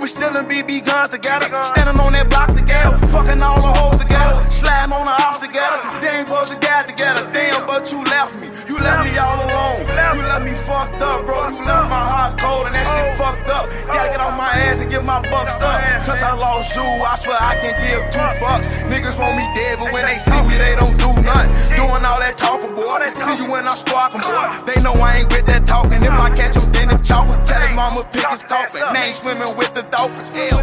[0.00, 4.00] We still in BB guns together, standing on that block together, fucking all the hoes
[4.00, 5.76] together, sliding on the house together.
[6.00, 6.28] They ain't
[6.60, 8.48] get together, damn, but you left me.
[8.64, 9.84] You left me all alone.
[10.16, 11.52] You left me fucked up, bro.
[11.52, 13.68] You left my heart cold, and that shit fucked up.
[13.92, 15.84] Gotta get off my ass and give my bucks up.
[16.00, 18.72] Since I lost you, I swear I can give two fucks.
[18.88, 21.52] Niggas want me dead, but when they see me, they don't do nothing.
[21.76, 23.04] Doing all that talking, boy.
[23.12, 24.48] See you when I'm sparking, boy.
[24.64, 26.00] They know I ain't with that talking.
[26.00, 27.36] If I catch him, then it's chalking.
[27.44, 28.80] Tell his mama pick his coffin.
[28.94, 30.30] Name swimming with the dolphins.
[30.30, 30.62] Hell.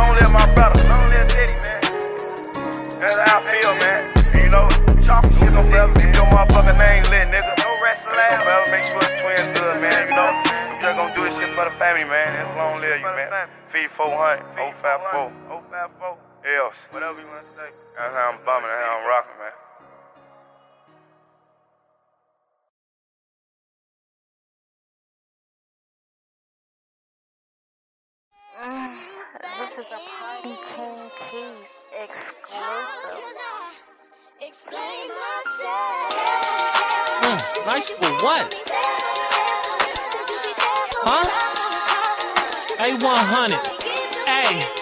[0.00, 1.80] Only my brother, only a Diddy, man.
[3.00, 4.00] That's how I feel, man.
[4.36, 4.68] You know,
[5.04, 7.52] chocolate shit gon' forever keep your motherfucking name lit, nigga.
[7.64, 8.44] No rest in life.
[8.44, 10.08] Forever make sure the twins good, man.
[10.08, 12.36] You know, I'm just gonna do this shit for the family, man.
[12.36, 13.48] It's long live you, man.
[13.72, 14.44] Feed 400,
[14.84, 15.32] 054.
[15.48, 16.18] 054.
[16.40, 16.76] Else.
[16.90, 17.68] Whatever you wanna say.
[17.96, 19.69] That's how I'm bumming, that's how I'm rocking, man.
[28.60, 28.68] This
[29.78, 33.24] is a Party King Keys exclusive.
[34.38, 36.12] Explain myself.
[37.22, 38.44] Mm, nice for what?
[41.06, 41.24] Huh?
[42.84, 43.62] A100.
[44.28, 44.79] Hey.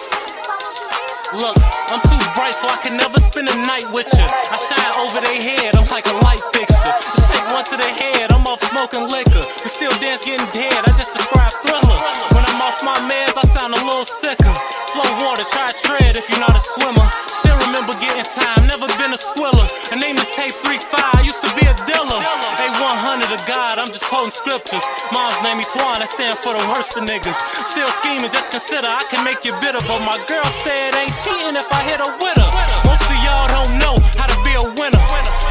[1.29, 4.25] Look, I'm too bright so I can never spend a night with you.
[4.25, 6.95] I shine over their head, I'm like a light fixture.
[7.05, 9.45] Just take one to the head, I'm off smoking liquor.
[9.61, 12.01] We still dance getting dead, I just describe thriller.
[12.33, 14.53] When I'm off my meds, I sound a little sicker.
[14.89, 17.05] Flow water, try tread if you're not a swimmer.
[17.49, 19.65] Still remember getting time, never been a squiller.
[19.89, 22.21] A name to tape 3-5, used to be a dealer.
[22.21, 24.85] A100 of God, I'm just quoting scriptures.
[25.09, 27.33] Mom's name me Twan, I stand for the worst of niggas.
[27.57, 29.81] Still scheming, just consider I can make you bitter.
[29.89, 32.49] But my girl said ain't cheating if I hit a winner.
[32.85, 35.01] Most of y'all don't know how to be a winner.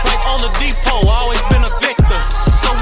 [0.06, 1.67] Like Oladipo, I always been a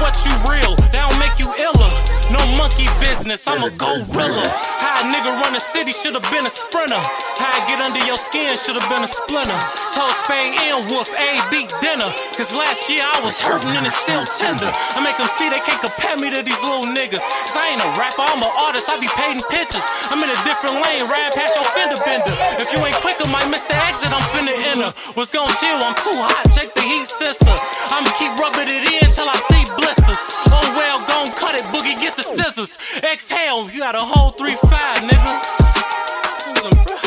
[0.01, 0.75] what you real?
[0.93, 1.91] That don't make you iller.
[2.27, 4.45] No monkey business, I'm a gorilla.
[4.83, 6.99] How a nigga run a city should've been a sprinter.
[7.39, 9.55] How I get under your skin should've been a splinter.
[9.95, 12.11] Told Spain and Wolf, A beat dinner.
[12.35, 14.67] Cause last year I was hurting and it's still tender.
[14.67, 17.23] I make them see they can't compare me to these little niggas.
[17.23, 19.85] Cause I ain't a rapper, I'm an artist, I be painting pictures.
[20.11, 22.35] I'm in a different lane, ride past your fender bender.
[22.59, 24.91] If you ain't quick, I might miss the exit, I'm finna enter.
[25.15, 25.79] What's gon' chill?
[25.79, 27.55] I'm too hot, check the heat sister.
[27.87, 30.17] I'ma keep rubbing it in till I see blisters.
[30.51, 32.77] Oh well, gon' cut it, boogie, get the scissors.
[33.03, 37.06] Exhale, you got a whole 3-5, nigga.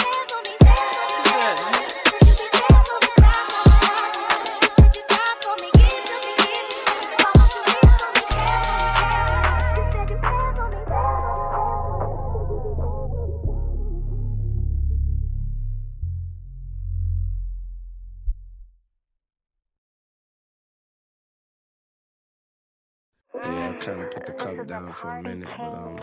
[23.81, 25.99] Kind of put the cup down for a minute, but um,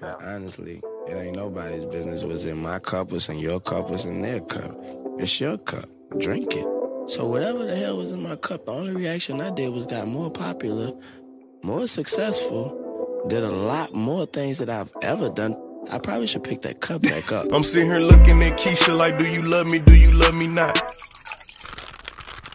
[0.00, 4.04] but honestly, it ain't nobody's business what's in my cup, what's in your cup, what's
[4.04, 4.74] in their cup.
[5.18, 5.88] It's your cup.
[6.18, 6.66] Drink it.
[7.08, 10.06] So whatever the hell was in my cup, the only reaction I did was got
[10.06, 10.92] more popular,
[11.62, 15.56] more successful, did a lot more things that I've ever done.
[15.90, 17.46] I probably should pick that cup back up.
[17.52, 19.80] I'm sitting here looking at Keisha like, do you love me?
[19.80, 20.80] Do you love me not?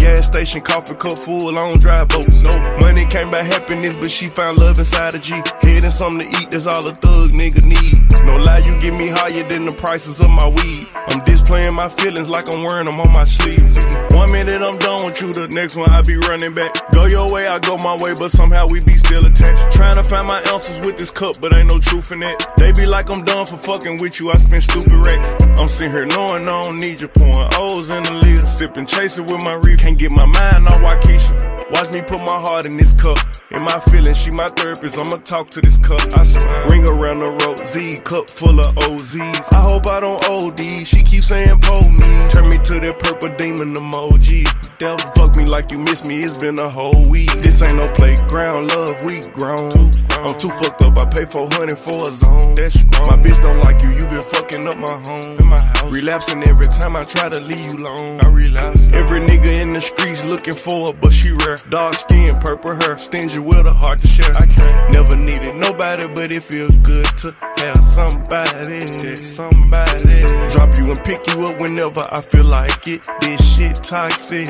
[0.00, 2.40] Gas station, coffee cup full, on drive boats.
[2.40, 5.34] No money came by happiness, but she found love inside a G.
[5.60, 8.00] Head and something to eat, that's all a thug nigga need.
[8.24, 10.88] No lie, you get me higher than the prices of my weed.
[10.94, 13.84] I'm displaying my feelings like I'm wearing them on my sleeves.
[14.14, 16.72] One minute I'm done with you, the next one I be running back.
[16.92, 19.70] Go your way, I go my way, but somehow we be still attached.
[19.76, 22.42] Trying to find my answers with this cup, but ain't no truth in it.
[22.56, 25.34] They be like I'm done for fucking with you, I spend stupid racks.
[25.60, 28.48] I'm sitting here knowing I don't need you, pouring O's in the lid.
[28.48, 31.59] Sipping, chasing with my reef, get my mind on Waukesha.
[31.72, 33.18] Watch me put my heart in this cup.
[33.50, 34.98] In my feelings, she my therapist.
[34.98, 36.00] I'ma talk to this cup.
[36.16, 36.68] I swear.
[36.70, 39.52] Ring around the road, Z cup full of OZs.
[39.52, 40.60] I hope I don't OD.
[40.86, 42.28] She keeps saying pull me.
[42.30, 44.46] Turn me to that purple demon emoji.
[44.78, 46.20] Devil fuck me like you miss me.
[46.20, 47.30] It's been a whole week.
[47.38, 49.02] This ain't no playground, love.
[49.04, 49.90] We grown.
[50.22, 50.98] I'm too fucked up.
[50.98, 52.54] I pay 400 for a zone.
[52.54, 53.06] That's strong.
[53.06, 53.90] My bitch don't like you.
[53.90, 55.38] You been fucking up my home.
[55.38, 55.94] In my house.
[55.94, 58.20] Relapsing every time I try to leave you alone.
[58.20, 58.88] I relapse.
[58.92, 61.56] Every nigga in the streets looking for her, but she rare.
[61.68, 64.32] Dark skin, purple hair, stingy with a heart to share.
[64.36, 68.80] I can't never needed nobody, but it feel good to have somebody,
[69.16, 70.20] somebody.
[70.50, 73.02] Drop you and pick you up whenever I feel like it.
[73.20, 74.48] This shit toxic.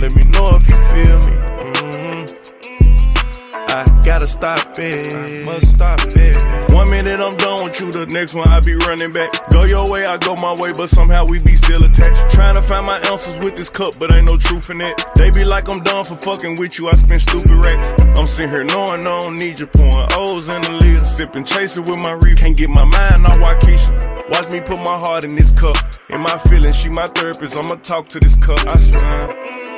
[0.00, 1.36] Let me know if you feel me.
[1.36, 1.91] Mm-hmm.
[3.72, 6.72] I gotta stop it, must stop it.
[6.74, 9.32] One minute I'm done with you, the next one I be running back.
[9.48, 12.34] Go your way, I go my way, but somehow we be still attached.
[12.34, 15.02] Trying to find my answers with this cup, but ain't no truth in it.
[15.14, 17.94] They be like I'm done for fucking with you, I spend stupid racks.
[18.18, 21.84] I'm sitting here knowing I don't need you, pouring O's in the lid, sipping, chasing
[21.84, 22.36] with my reef.
[22.36, 24.28] Can't get my mind on Waukesha.
[24.28, 25.76] Watch me put my heart in this cup.
[26.10, 27.56] In my feelings, she my therapist.
[27.56, 28.60] I'ma talk to this cup.
[28.68, 29.71] I swear.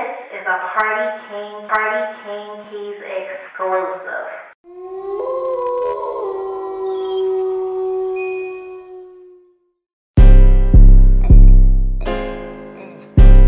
[0.00, 4.30] This is a Party King, Party King Keys exclusive.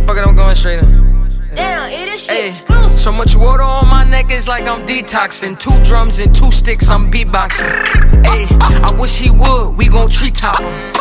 [0.06, 1.40] Fuck it, I'm going straight in.
[1.54, 2.98] Damn, it is shit Hey, exclusive.
[2.98, 5.58] so much water on my neck is like I'm detoxing.
[5.58, 8.26] Two drums and two sticks, I'm beatboxing.
[8.26, 10.92] Hey, I wish he would, we gon' treetop him.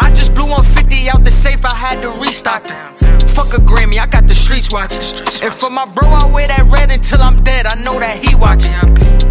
[0.00, 3.03] I just blew 150 out the safe, I had to restock it.
[3.34, 5.02] Fuck a Grammy, I got the streets watching.
[5.42, 8.36] And for my bro, I wear that red until I'm dead, I know that he
[8.36, 8.72] watching.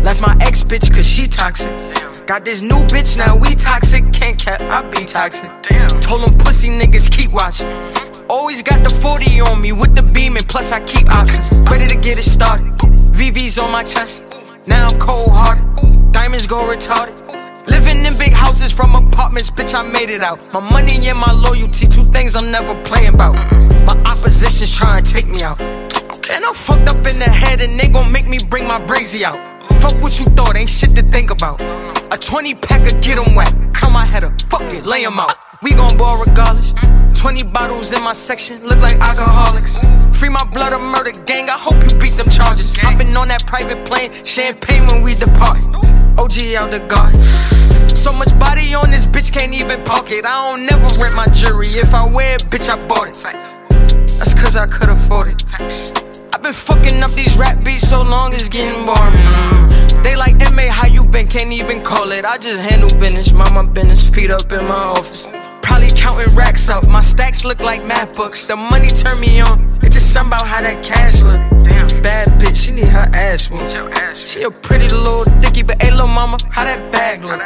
[0.03, 1.67] Left my ex bitch, cause she toxic.
[2.27, 4.11] Got this new bitch, now we toxic.
[4.11, 5.49] Can't cap, I be toxic.
[6.01, 7.67] Told them pussy niggas keep watching.
[8.29, 11.49] Always got the 40 on me with the beam, and plus I keep options.
[11.69, 12.67] Ready to get it started.
[13.13, 14.21] VV's on my chest.
[14.67, 16.11] Now I'm cold hearted.
[16.11, 17.42] Diamonds go retarded.
[17.67, 20.39] Living in big houses from apartments, bitch, I made it out.
[20.53, 23.35] My money and my loyalty, two things I'm never playing about.
[23.85, 25.59] My opposition's trying to take me out.
[25.61, 29.23] And I'm fucked up in the head and they gon' make me bring my brazy
[29.23, 29.37] out.
[29.81, 31.59] Fuck what you thought, ain't shit to think about.
[32.11, 33.53] A 20 pack of get 'em whack.
[33.73, 35.35] Tell my head up, fuck it, lay 'em out.
[35.61, 36.73] We gon' ball regardless.
[37.13, 39.77] 20 bottles in my section, look like alcoholics.
[40.11, 42.77] Free my blood or murder gang, I hope you beat them charges.
[42.83, 45.59] I've been on that private plane, champagne when we depart.
[46.17, 47.15] OG out the guard.
[47.95, 50.25] So much body on this bitch, can't even park it.
[50.25, 51.67] I don't never rent my jewelry.
[51.67, 53.17] If I wear it, bitch, I bought it.
[54.17, 55.43] That's cause I could afford it.
[56.33, 60.03] I've been fucking up these rap beats so long, it's getting boring.
[60.03, 61.27] They like MA, how you been?
[61.27, 62.25] Can't even call it.
[62.25, 65.27] I just handle business, mind my business, feet up in my office.
[65.63, 66.87] Probably counting racks up.
[66.87, 68.43] My stacks look like math books.
[68.45, 69.79] The money turn me on.
[69.81, 71.41] It's just something about how that cash look.
[71.63, 74.15] Damn, bad bitch, she need her ass whooped.
[74.15, 77.41] She a pretty little dicky, but hey, little mama, how that bag look?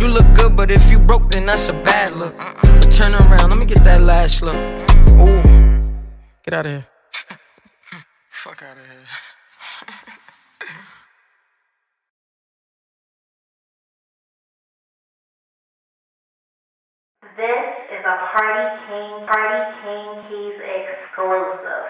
[0.00, 2.34] You look good, but if you broke, then that's a bad look.
[2.90, 4.54] Turn around, let me get that last look.
[4.54, 5.20] Mm.
[5.20, 6.02] Ooh,
[6.44, 6.86] get out of here.
[8.30, 9.25] Fuck out of here.
[17.36, 17.44] This
[17.92, 21.86] is a Party King, Party King Keys exclusive.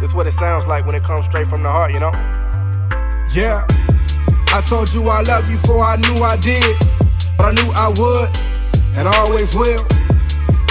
[0.00, 2.10] That's what it sounds like when it comes straight from the heart, you know?
[3.32, 3.64] Yeah,
[4.48, 6.76] I told you I love you before I knew I did,
[7.36, 8.36] but I knew I would,
[8.98, 9.86] and I always will.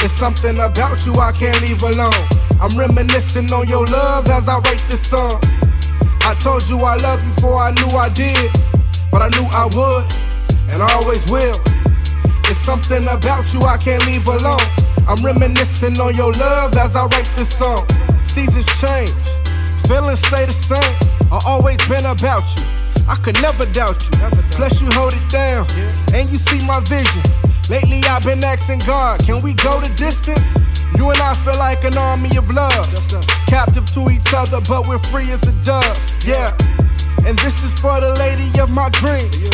[0.03, 2.11] It's something about you I can't leave alone.
[2.59, 5.39] I'm reminiscing on your love as I write this song.
[6.27, 8.51] I told you I love you before I knew I did,
[9.09, 10.26] but I knew I would,
[10.69, 11.55] and I always will.
[12.49, 14.67] It's something about you I can't leave alone.
[15.07, 17.87] I'm reminiscing on your love as I write this song.
[18.23, 19.11] Seasons change,
[19.87, 20.97] feelings stay the same.
[21.31, 22.63] I always been about you.
[23.07, 24.19] I could never doubt you.
[24.51, 25.67] Plus you hold it down,
[26.13, 27.23] and you see my vision.
[27.69, 30.55] Lately I've been asking God, can we go the distance?
[30.97, 32.87] You and I feel like an army of love,
[33.47, 35.97] captive to each other, but we're free as a dove.
[36.25, 36.51] Yeah,
[37.25, 39.51] and this is for the lady of my dreams.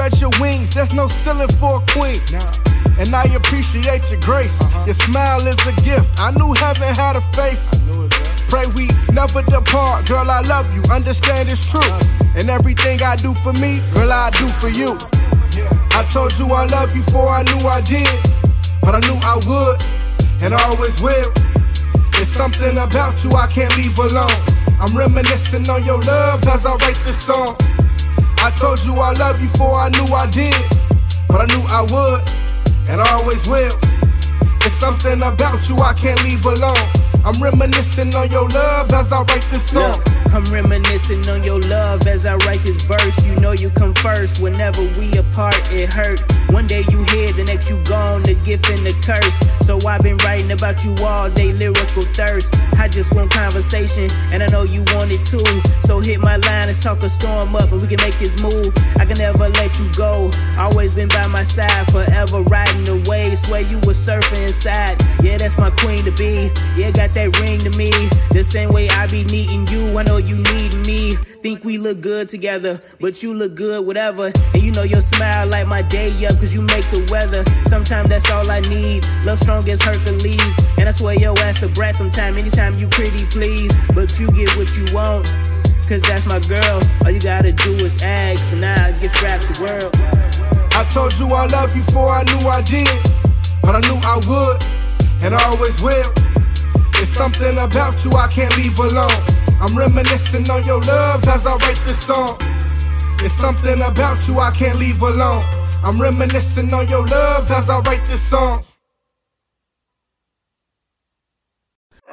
[0.00, 2.16] Spread your wings, there's no ceiling for a queen.
[2.96, 4.58] And I appreciate your grace.
[4.86, 6.18] Your smile is a gift.
[6.18, 7.68] I knew heaven had a face.
[8.48, 10.08] Pray we never depart.
[10.08, 10.80] Girl, I love you.
[10.90, 11.84] Understand it's true.
[12.34, 14.96] And everything I do for me, girl, I do for you.
[15.92, 18.08] I told you I love you before I knew I did.
[18.80, 19.82] But I knew I would,
[20.40, 21.30] and I always will.
[22.16, 24.32] It's something about you I can't leave alone.
[24.80, 27.58] I'm reminiscing on your love as I write this song.
[28.42, 30.54] I told you I love you before I knew I did,
[31.28, 32.28] but I knew I would,
[32.88, 33.70] and I always will.
[34.64, 37.09] It's something about you I can't leave alone.
[37.24, 39.94] I'm reminiscing on your love as I write this song.
[40.32, 43.26] I'm reminiscing on your love as I write this verse.
[43.26, 44.40] You know you come first.
[44.40, 46.20] Whenever we apart, it hurt.
[46.50, 48.22] One day you here, the next you gone.
[48.22, 49.36] The gift and the curse.
[49.66, 52.54] So I've been writing about you all day, lyrical thirst.
[52.78, 55.44] I just want conversation, and I know you want it too.
[55.80, 58.72] So hit my line, let's talk a storm up, and we can make this move.
[58.96, 60.32] I can never let you go.
[60.56, 63.38] Always been by my side, forever riding the wave.
[63.38, 64.96] Swear you were surfing inside.
[65.22, 66.50] Yeah, that's my queen to be.
[66.76, 67.90] Yeah, got that ring to me.
[68.30, 69.98] The same way I be needing you.
[69.98, 71.14] I know you need me.
[71.42, 74.30] Think we look good together, but you look good, whatever.
[74.54, 77.42] And you know your smile like my day up, cause you make the weather.
[77.64, 79.04] Sometimes that's all I need.
[79.24, 80.58] Love strong as Hercules.
[80.78, 83.72] And I swear your ass a brat sometime, anytime you pretty please.
[83.94, 85.26] But you get what you want.
[85.88, 86.82] Cause that's my girl.
[87.04, 89.92] All you gotta do is ask, and I'll get strapped the world.
[90.72, 92.86] I told you I love you before I knew I did,
[93.60, 94.62] but I knew I would,
[95.24, 96.30] and I always will.
[97.00, 99.24] It's something about you I can't leave alone.
[99.58, 102.36] I'm reminiscing on your love as I write this song.
[103.20, 105.42] It's something about you I can't leave alone.
[105.82, 108.64] I'm reminiscing on your love as I write this song.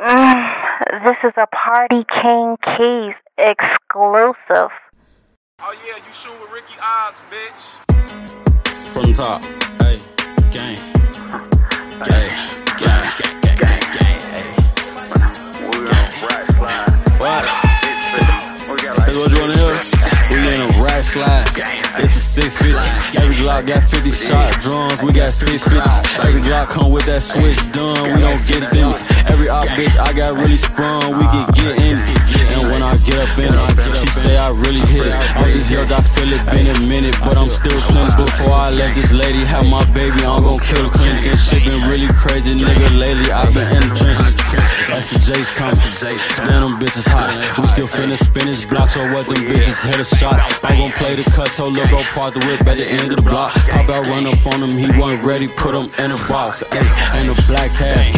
[0.02, 4.72] Mm, this is a Party King Keys exclusive.
[5.60, 7.76] Oh yeah, you shoot with Ricky Oz, bitch.
[8.94, 9.44] From the top,
[9.82, 9.98] hey,
[10.50, 10.78] gang,
[12.04, 13.26] gang, gang, gang.
[15.68, 17.43] What?
[19.03, 19.76] Hey, what you wanna hear?
[20.32, 20.66] We in
[21.08, 21.47] slide.
[22.03, 23.18] It's a 650.
[23.18, 24.99] Every Glock got 50 shot drums.
[25.01, 26.28] We got 650s.
[26.28, 28.12] Every Glock come with that switch done.
[28.12, 29.01] We don't get semis.
[29.32, 31.16] Every op bitch I got really sprung.
[31.16, 31.95] We can get in.
[32.60, 35.16] And when I get up in it, she say I really hit it.
[35.39, 36.43] I'm just young, I feel it.
[36.51, 38.12] Been a minute, but I'm still plenty.
[38.20, 41.24] Before I let this lady have my baby, I'm gon' kill the clinic.
[41.24, 42.88] And shit been really crazy, nigga.
[42.99, 44.36] Lately I've been in the trenches.
[44.91, 45.80] That's the Jace coming.
[46.47, 47.32] Damn, them bitches hot.
[47.58, 50.43] We still finna spin this block, so what them bitches hit the shots.
[50.64, 53.18] I gon' play the cut, so little bro part the whip at the end of
[53.18, 53.54] the block.
[53.70, 56.64] Pop out, run up on him, he wasn't ready, put him in a box.
[56.74, 56.82] Ay,
[57.18, 58.10] ain't a black ass,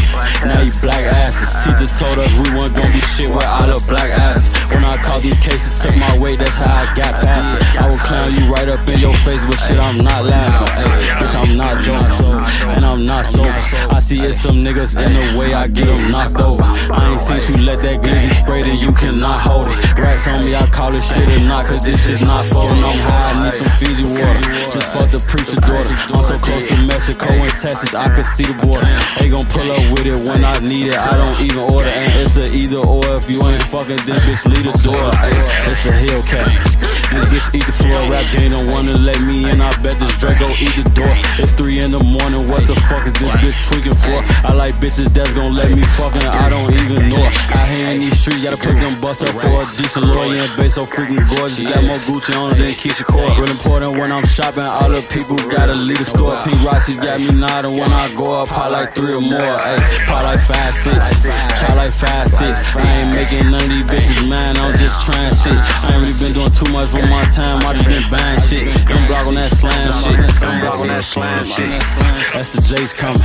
[0.44, 1.52] Now you black asses.
[1.64, 4.56] Teachers told us we weren't gon' be shit without a black asses.
[4.74, 7.64] When I called these cases, took my weight, that's how I got past it.
[7.84, 10.72] I will clown you right up in your face, but shit, I'm not laughing.
[11.20, 12.40] Bitch, I'm not joking,
[12.76, 13.60] and I'm not sober.
[13.92, 16.64] I see it's some niggas in the way, I get them knocked over.
[16.64, 19.98] I ain't seen you let that glizzy spray, then you cannot hold it.
[19.98, 22.84] Racks on me, I call this shit a knock, cause this shit not folding.
[22.84, 24.42] I'm high, I need some Fiji water.
[24.70, 25.96] Just fuck the preacher daughter.
[26.14, 28.86] I'm so close to Mexico and Texas, I can see the border.
[29.20, 31.90] They gon' pull up with it when I need it, I don't even order.
[31.90, 35.10] And it's a either or, if you ain't fucking, this bitch lead the door.
[35.68, 36.99] It's a Hellcat.
[37.10, 39.62] This bitch eat the floor, rap game don't wanna let me in.
[39.62, 41.10] I bet this Draco eat the door.
[41.42, 44.22] It's three in the morning, what the fuck is this bitch tweaking for?
[44.46, 47.26] I like bitches that's gon' let me fucking, I don't even know.
[47.58, 50.54] Out here in these streets, gotta put them bus up for a decent lawyer and
[50.54, 51.66] base so freaking gorgeous.
[51.66, 53.26] Got more Gucci on it than Keyshia Cole.
[53.42, 56.38] Real important when I'm shopping, all the people gotta leave the store.
[56.46, 59.58] Pink Roxy's got me nodding when I go up, pop like three or more.
[59.58, 61.18] Ayy, pop like five, six,
[61.58, 62.62] try like five, six.
[62.78, 65.58] I ain't making none of these bitches man, I'm just trying shit.
[65.58, 68.66] I ain't really been doing too much my time, I just been buying shit.
[68.90, 70.18] Them block on that slam shit.
[70.18, 71.70] Them block on that slam shit.
[72.34, 73.22] That's the Jace coming.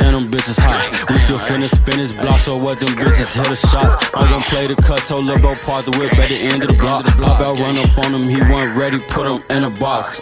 [0.00, 0.82] Damn, them bitches hot.
[1.08, 3.96] We still finna spin this block, so what them bitches hit the shots.
[4.14, 6.68] I'm gonna play the cut, so lil' bro part the whip at the end of
[6.68, 7.06] the block.
[7.22, 10.20] Pop out, run up on him, he wasn't ready, put him in a box.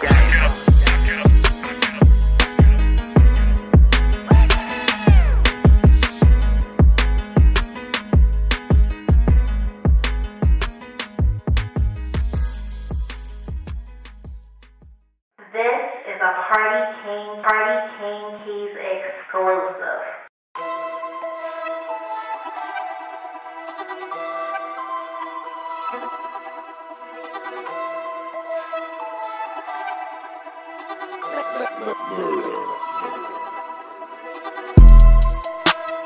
[16.87, 20.16] King, Party King Keys exclusive.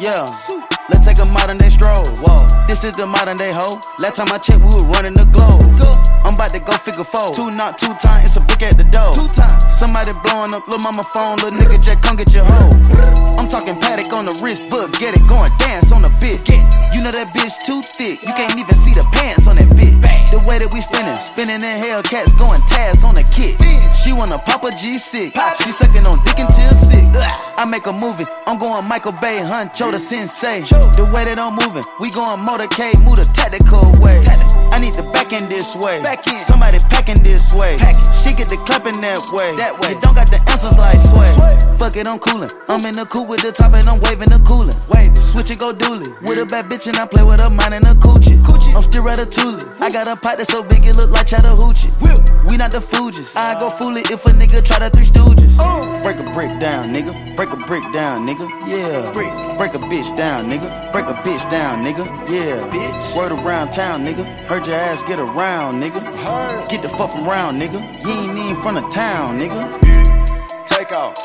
[0.01, 0.25] Yeah,
[0.91, 2.05] let's take a modern day stroll.
[2.21, 3.81] Whoa, this is the modern day hoe.
[3.99, 5.63] Last time I checked, we were running the globe.
[6.27, 7.35] I'm about to go figure four.
[7.35, 9.15] Two not two time, it's a brick at the door.
[9.15, 9.65] Two times.
[9.73, 12.71] Somebody blowing up, little mama phone, little nigga just come get your hoe.
[13.39, 16.43] I'm talking Patek on the wrist, book, get it going, dance on the bit.
[16.95, 20.00] You know that bitch too thick, you can't even see the pants on that bitch.
[20.31, 23.59] The way that we spinning, spinning in Hellcats, going tabs on the kit.
[23.99, 27.05] She wanna pop a G6, she sucking on dick until sick.
[27.59, 30.63] I make a movie, I'm going Michael Bay, Huncho the sensei.
[30.95, 34.23] The way that I'm moving, we going motorcade, move the tactical way.
[34.71, 36.03] I need the back end this way.
[36.41, 37.77] Somebody packing this way.
[38.15, 39.57] She get the clapping that way.
[39.59, 39.93] That way.
[39.93, 41.27] You don't got the answers like sway.
[41.77, 42.51] Fuck it, I'm coolin'.
[42.69, 44.77] I'm in the cool with the top and I'm waving the coolin'.
[44.89, 45.21] Wave it.
[45.21, 46.07] Switch it, go dooley.
[46.23, 48.39] With a bad bitch and I play with her mind and a coochie.
[48.75, 49.83] I'm still at a ratatouille.
[49.83, 51.91] I got a pipe that's so big it look like Chattahoochee.
[52.49, 53.37] We not the Fugees.
[53.37, 55.57] I go fool it if a nigga try the Three Stooges.
[56.03, 57.37] Break a brick down, nigga.
[57.37, 58.49] Break a brick down, nigga.
[58.67, 59.13] Yeah.
[59.13, 59.31] Break.
[59.59, 60.93] Break a bitch down, nigga.
[60.93, 62.07] Break a bitch down, nigga.
[62.29, 62.57] Yeah.
[62.71, 63.17] Bitch.
[63.17, 64.25] Word around town, nigga.
[64.47, 66.01] Heard your ass get around, nigga.
[66.69, 67.81] Get the fuck from round, nigga.
[68.03, 69.79] You ain't even from the town, nigga.
[70.67, 71.17] Take off.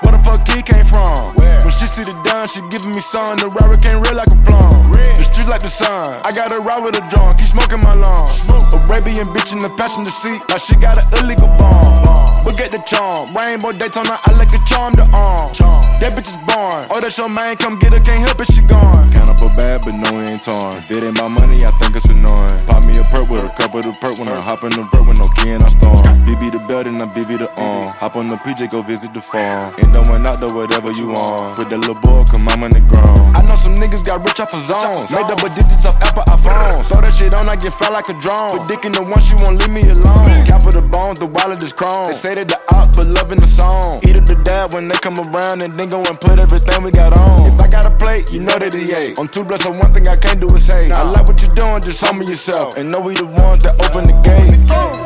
[0.00, 1.34] What the fuck he came from?
[1.36, 3.36] When she see the done, she giving me some.
[3.36, 4.90] The rapper came real like a plum.
[4.92, 6.20] The street like the sun.
[6.24, 8.40] I got her ride with a drunk, keep smoking my lungs.
[8.72, 12.44] Arabian bitch in the passenger seat, like she got an illegal bomb.
[12.44, 13.34] But get the charm.
[13.36, 15.52] Rainbow Daytona, I like a charm to arm.
[16.00, 16.88] That bitch is born.
[16.90, 19.12] Oh, that's your man, come get her, can't help it, she gone.
[19.12, 20.74] Count up a bad, but no, it ain't torn.
[20.80, 22.56] If it ain't my money, I think it's annoying.
[22.66, 24.88] Pop me a perk with a cup of the perk when I hop in the
[24.88, 26.02] vert with no key and I storm.
[26.24, 27.92] BB the belt and I BB the arm.
[28.00, 29.74] Hop on the PJ, go visit the farm.
[29.78, 31.56] Ain't no one out there, whatever you want.
[31.56, 33.36] Put that little boy, come I'm on the ground.
[33.36, 35.12] I know some niggas got rich off of zones.
[35.12, 36.88] Made double digits off Apple iPhones.
[36.88, 38.50] Throw that shit on, I get fly like a drone.
[38.50, 40.26] Put dick in the one, she won't leave me alone.
[40.48, 42.08] Cap of the bones, the wallet is chrome.
[42.08, 44.00] They say that the op, but loving the song.
[44.02, 46.90] Eat up the dab when they come around and then go and put everything we
[46.90, 47.44] got on.
[47.46, 49.18] If I got a plate, you know that he ate.
[49.18, 50.90] I'm too blessed, so one thing I can't do is hate.
[50.90, 52.76] I like what you're doing, just show me yourself.
[52.76, 54.56] And know we the ones that open the gate.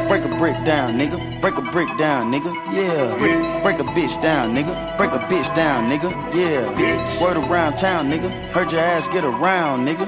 [0.08, 1.40] Break a brick down, nigga.
[1.40, 2.52] Break a brick down, nigga.
[2.72, 3.62] Yeah.
[3.62, 4.96] Break a bitch down, nigga.
[4.98, 6.10] Break a bitch down, nigga.
[6.34, 6.64] Yeah.
[6.74, 7.20] bitch.
[7.20, 8.30] Word around town, nigga.
[8.52, 10.06] Heard your ass get around, nigga.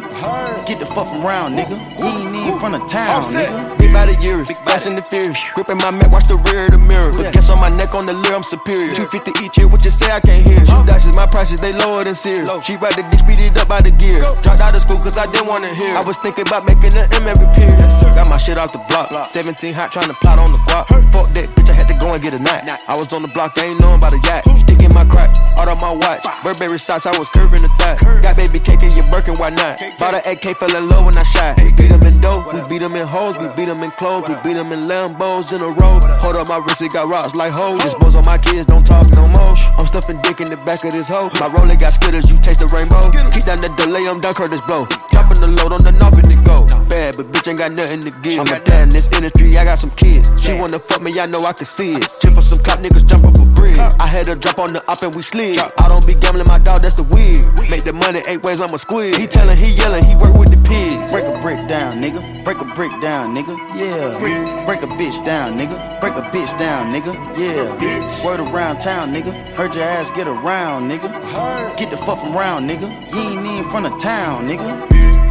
[0.66, 1.76] Get the fuck from round, nigga.
[1.98, 3.78] You ain't even from the town, nigga.
[3.80, 4.50] me by the years.
[4.66, 5.38] Fast and the furious.
[5.54, 7.12] Gripping my Mac, watch the rear of the mirror.
[7.16, 8.92] But guess on my neck on the leer, I'm superior.
[8.92, 10.60] 250 each year, what you say I can't hear.
[10.66, 12.48] Shoe dashes, my prices, they lower than Sears.
[12.64, 14.20] She ride the dick, speed it up by the gear.
[14.42, 15.96] Dropped out of school cause I didn't wanna hear.
[15.96, 17.80] I was thinking about making an M every period.
[18.12, 19.08] Got my shit off the block.
[19.30, 20.88] 17 hot, trying to plot on the block.
[21.14, 22.68] Fuck that bitch, I had to go and get a knot.
[22.68, 24.44] I was on the block, I ain't knowing about a yacht.
[24.60, 26.22] Sticking my crack, out of my watch.
[26.44, 27.96] Burberry shots, I was curving the thigh.
[28.22, 29.80] Got baby cake in your Birkin, why not?
[29.98, 31.56] Bought an AK, fell in love when I shot.
[31.56, 34.54] Beat them in dope, we beat them in hoes, we beat in clothes, we beat
[34.54, 35.98] them in Lambos in a row.
[36.22, 37.82] Hold up my wrist, it got rocks like hoes.
[37.82, 39.54] Just bones on my kids, don't talk no more.
[39.78, 41.30] I'm stuffing dick in the back of this hoe.
[41.40, 43.02] My roller got skitters, you taste the rainbow.
[43.30, 44.86] Keep down the delay, I'm done, Kurtis Blow.
[45.10, 46.85] Dropping the load on the knob and it go.
[47.06, 48.40] Bad, but bitch ain't got nothing to give.
[48.40, 50.26] I'm a dad in this industry, I got some kids.
[50.42, 52.02] She wanna fuck me, I know I can see it.
[52.20, 53.78] Chip for some cop niggas, jump off a bridge.
[53.78, 55.56] I had a drop on the up and we slid.
[55.58, 57.46] I don't be gambling my dog, that's the weird.
[57.70, 59.14] Make the money eight ways, I'm a squid.
[59.14, 61.12] He tellin', he yellin', he work with the pigs.
[61.12, 62.42] Break a brick down, nigga.
[62.42, 63.54] Break a brick down, nigga.
[63.78, 64.66] Yeah.
[64.66, 66.00] Break a bitch down, nigga.
[66.00, 67.14] Break a bitch down, nigga.
[67.38, 68.26] Yeah.
[68.26, 69.30] Word around town, nigga.
[69.54, 71.06] Heard your ass get around, nigga.
[71.76, 72.90] Get the fuck from round, nigga.
[73.14, 75.25] You ain't even from the town, nigga.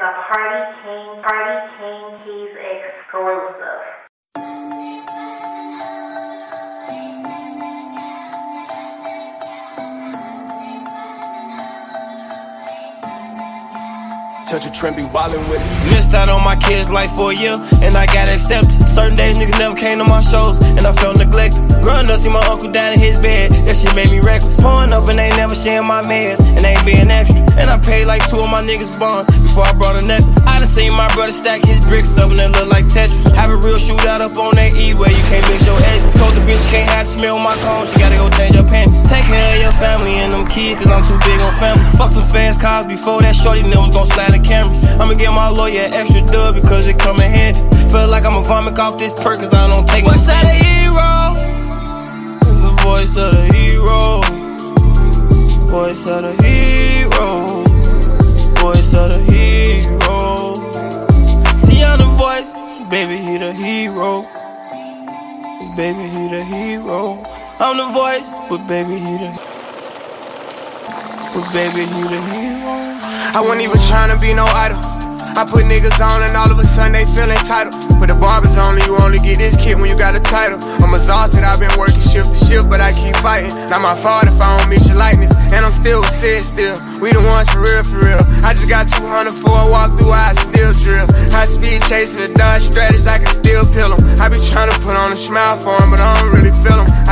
[0.00, 3.99] A Party King, Party King Keys exclusive.
[14.50, 15.94] Touch a trend, be wildin' with it.
[15.94, 17.54] Missed out on my kids' life for a year,
[17.86, 18.82] and I got accepted.
[18.90, 21.62] Certain days niggas never came to my shows, and I felt neglected.
[21.86, 24.58] Growing up, see my uncle down in his bed, that shit made me reckless.
[24.58, 27.46] Pouring up and they never sharing my meds, and they ain't being extra.
[27.62, 30.34] And I paid like two of my niggas' bonds before I brought a necklace.
[30.42, 33.22] I done seen my brother stack his bricks up and they look like Tetris.
[33.38, 36.02] Have a real shootout up on that E where you can't mix your eggs.
[36.18, 38.66] Told the bitch she can't have the smell my clothes, she gotta go change her
[38.66, 38.98] pants.
[39.06, 41.84] Take care of your family and them kids, cause I'm too big on family.
[41.94, 44.84] Fuck them fast cars before that shorty was gon' slide cameras.
[45.00, 47.60] I'ma get my lawyer extra dub because it come in handy.
[47.90, 51.34] Feel like I'ma vomit off this perk cause I don't take Voice of the hero.
[52.40, 54.22] The voice of the hero.
[55.70, 57.64] Voice of the hero.
[58.60, 60.54] Voice of the hero.
[61.60, 62.48] See, I'm the voice.
[62.90, 64.22] Baby, he the hero.
[65.76, 67.22] Baby, he the hero.
[67.58, 69.59] I'm the voice, but baby, he the
[71.34, 72.74] But baby, he the hero.
[73.34, 74.82] I wasn't even trying to be no idol.
[75.38, 77.72] I put niggas on and all of a sudden they feel entitled.
[78.02, 80.58] But the barbers only, you only get this kid when you got a title.
[80.82, 83.54] I'm exhausted, I've been working shift to shift, but I keep fighting.
[83.70, 85.30] Not my fault if I don't miss your likeness.
[85.54, 86.74] And I'm still sick still.
[86.98, 88.20] We the ones for real, for real.
[88.42, 91.06] I just got 200 for a walk through, I still drill.
[91.30, 94.02] High speed chasing the Dodge strategies, I can still peel them.
[94.18, 96.19] I be trying to put on a smile for them, but I don't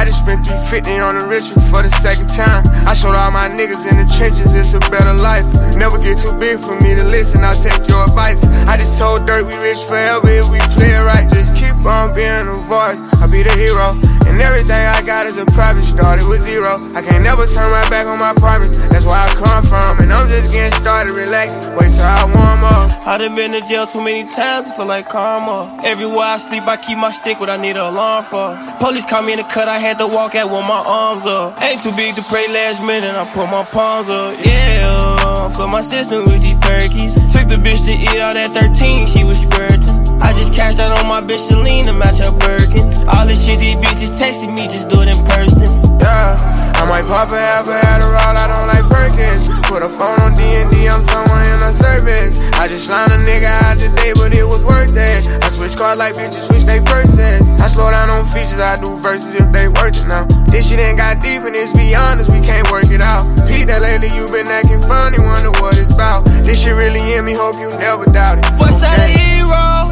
[0.09, 2.65] just spent 350 on the ritual for the second time.
[2.89, 5.45] I showed all my niggas in the trenches, it's a better life.
[5.77, 8.41] Never get too big for me to listen, I'll take your advice.
[8.65, 11.29] I just told Dirt we rich forever if we play it right.
[11.29, 14.01] Just keep on being a voice, I'll be the hero.
[14.29, 16.81] And everything I got is a private, started with zero.
[16.95, 20.01] I can't never turn my back on my promise, that's where I come from.
[20.01, 23.07] And I'm just getting started, relax, wait till I warm up.
[23.07, 25.81] I done been to jail too many times, I feel like karma.
[25.85, 28.57] Everywhere I sleep, I keep my stick, what I need an alarm for.
[28.81, 31.61] Police caught me in the cut, I had to walk out with my arms up.
[31.61, 34.39] Ain't too big to pray last minute, I put my palms up.
[34.45, 37.15] Yeah, put my system with these perkies.
[37.33, 40.23] Took the bitch to eat out at 13, she was spurting.
[40.23, 43.09] I just cashed out on my bitch Celine to match her Birkin.
[43.09, 45.83] All this shit these bitches texting me, just do it in person.
[45.99, 46.48] Yeah,
[46.79, 49.51] I might pop a half a Adderall, I don't like Perkins.
[49.67, 52.39] Put a phone on D&D, I'm someone in a service.
[52.55, 55.27] I just lined a nigga out today, but it was worth it.
[55.43, 57.51] I switch cars like bitches switch they purses.
[57.59, 60.25] I slow down on features, I do verses if they worth it now.
[60.47, 63.27] This shit ain't got deep and it's beyond us, we can't work it out.
[63.51, 66.27] Pete, that lately you been acting funny, wonder what it's about.
[66.47, 68.47] This shit really in me, hope you never doubt it.
[68.55, 69.91] Voice of the hero.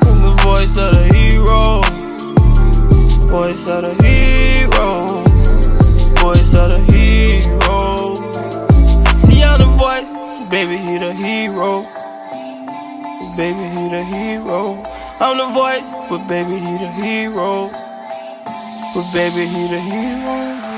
[0.00, 1.84] The voice of the hero.
[3.28, 5.33] Voice of the hero.
[6.24, 8.14] Voice of the hero.
[9.18, 10.48] See, I'm the voice.
[10.48, 11.82] Baby, he the hero.
[13.36, 14.82] Baby, he the hero.
[15.20, 17.68] I'm the voice, but baby, he the hero.
[18.94, 20.73] But baby, he the hero.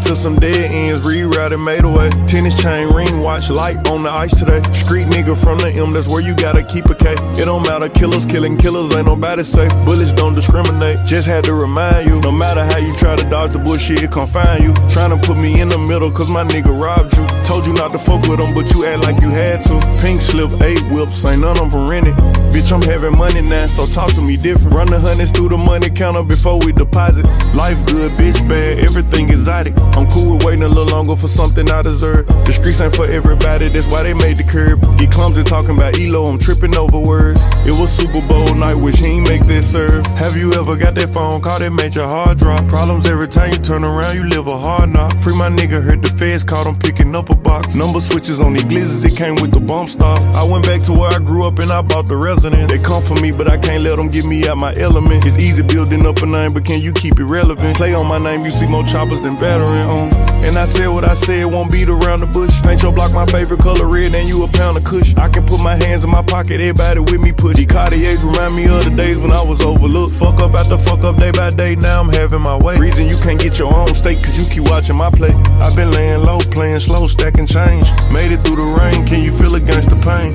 [0.00, 2.08] Into some dead ends, rerouted, made away.
[2.26, 4.62] Tennis chain, ring, watch light on the ice today.
[4.72, 7.12] Street nigga from the M, that's where you gotta keep a K.
[7.36, 9.70] It don't matter, killers killing killers, ain't nobody safe.
[9.84, 12.18] Bullets don't discriminate, just had to remind you.
[12.22, 14.72] No matter how you try to dodge the bullshit, it confine you.
[14.88, 17.29] Trying to put me in the middle, cause my nigga robbed you.
[17.50, 19.74] Told you not to fuck with him, but you act like you had to.
[20.00, 22.14] Pink slip, eight whips, ain't none of them rented.
[22.54, 24.72] Bitch, I'm having money now, so talk to me different.
[24.72, 27.26] Run the hundreds through the money counter before we deposit.
[27.52, 29.74] Life good, bitch bad, everything exotic.
[29.98, 32.28] I'm cool with waiting a little longer for something I deserve.
[32.46, 34.78] The streets ain't for everybody, that's why they made the curb.
[35.00, 37.42] He clumsy talking about Elo, I'm tripping over words.
[37.66, 40.06] It was Super Bowl night, wish he make this serve.
[40.22, 42.68] Have you ever got that phone call that made your heart drop?
[42.68, 45.18] Problems every time you turn around, you live a hard knock.
[45.18, 47.74] Free my nigga, heard the feds caught him picking up a box.
[47.74, 50.18] Number switches on these glizzes, it came with the bump stop.
[50.34, 52.70] I went back to where I grew up and I bought the residence.
[52.70, 55.26] They come for me, but I can't let them get me out my element.
[55.26, 57.76] It's easy building up a name, but can you keep it relevant?
[57.76, 60.10] Play on my name, you see more choppers than veteran on.
[60.44, 62.60] And I said what I said, won't beat around the bush.
[62.62, 65.14] Paint your block my favorite color red, and you a pound of kush.
[65.16, 67.56] I can put my hands in my pocket, everybody with me put.
[67.68, 70.14] Cartiers remind me of the days when I was overlooked.
[70.14, 72.76] Fuck up after fuck up day by day, now I'm having my way.
[72.78, 75.30] Reason you can't get your own steak, cause you keep watching my play.
[75.60, 77.86] I've been laying low, playing slow, stacking change.
[78.12, 80.32] Made it through the rain, can you feel against the pain?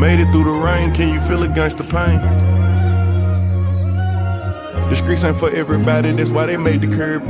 [0.00, 2.20] Made it through the rain, can you feel against the pain?
[4.90, 7.22] The streets ain't for everybody, that's why they made the curb.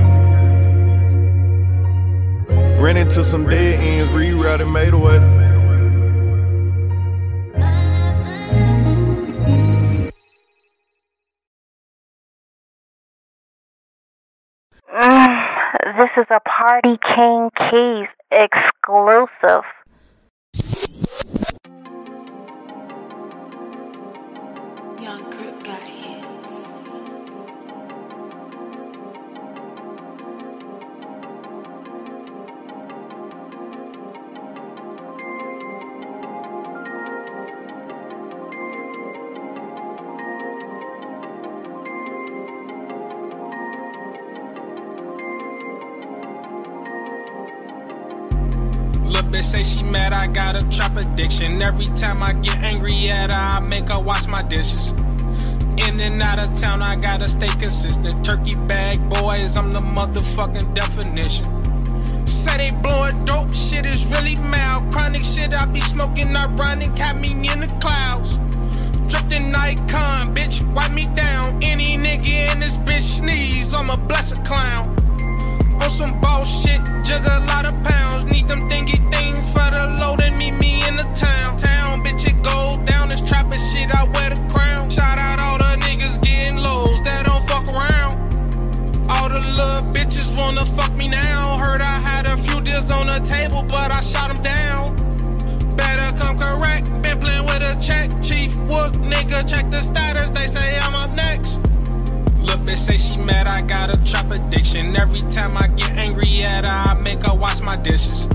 [2.80, 5.41] Ran into some dead ends, rerouted, made a Mm,
[15.98, 19.64] this is a Party King Keys exclusive.
[25.00, 25.30] Young
[51.22, 51.62] addiction.
[51.62, 54.92] Every time I get angry at her, I make her wash my dishes.
[55.78, 58.24] In and out of town, I gotta stay consistent.
[58.24, 61.46] Turkey bag boys, I'm the motherfucking definition.
[62.26, 64.92] Say they blowin' dope, shit is really mild.
[64.92, 68.36] Chronic shit, I be smoking, ironic, had me in the clouds.
[69.08, 71.62] Drifting icon, bitch, wipe me down.
[71.62, 74.96] Any nigga in this bitch sneeze, I'm a blessed clown.
[75.82, 78.24] On some bullshit, jug a lot of pounds.
[78.24, 80.31] Need them thingy things for the load
[81.14, 81.56] town.
[81.56, 83.08] Town, bitch, it go down.
[83.08, 84.90] This trapping shit, I wear the crown.
[84.90, 88.18] Shout out all the niggas getting lows that don't fuck around.
[89.10, 91.58] All the little bitches wanna fuck me now.
[91.58, 94.96] Heard I had a few deals on the table, but I shot them down.
[95.76, 96.86] Better come correct.
[97.02, 98.10] Been playing with a check.
[98.22, 100.30] Chief Wook, nigga, check the status.
[100.30, 101.56] They say I'm up next.
[102.38, 104.96] Lil' bitch say she mad, I got a trap addiction.
[104.96, 108.28] Every time I get angry at her, I make her wash my dishes.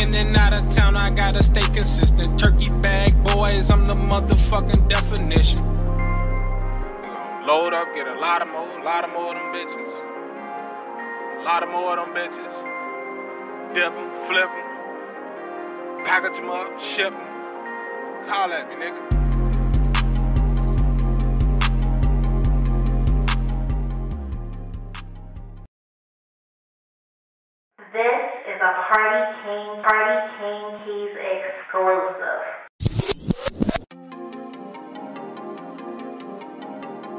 [0.00, 2.38] In and out of town, I gotta stay consistent.
[2.38, 5.58] Turkey bag boys, I'm the motherfucking definition.
[7.46, 9.92] Load up, get a lot of more, a lot of more of them bitches.
[11.40, 12.54] A lot of more of them bitches.
[13.74, 18.28] Dip them, flip them, package them up, ship them.
[18.28, 19.21] Holla at me, nigga.
[28.72, 32.42] Party King, Party King Keys exclusive.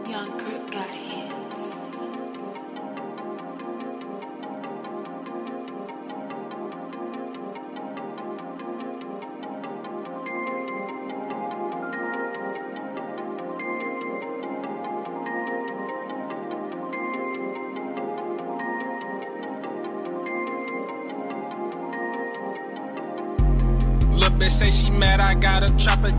[0.10, 0.32] Young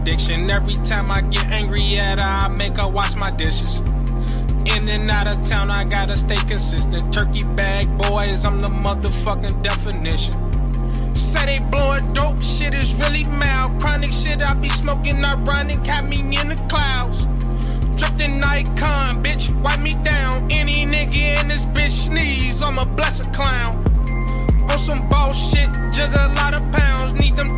[0.05, 0.51] addiction.
[0.51, 3.81] Every time I get angry at her, I make her wash my dishes.
[4.67, 7.13] In and out of town, I gotta stay consistent.
[7.13, 10.35] Turkey bag boys, I'm the motherfucking definition.
[11.15, 13.81] Say they blowin' dope, shit is really mild.
[13.81, 17.25] Chronic shit, I be smoking ironic, had me in the clouds.
[17.97, 20.51] Drifting icon, bitch, wipe me down.
[20.51, 23.83] Any nigga in this bitch sneeze, I'm a blessed clown.
[24.71, 27.15] On some bullshit, jug a lot of pounds.
[27.15, 27.54] Need them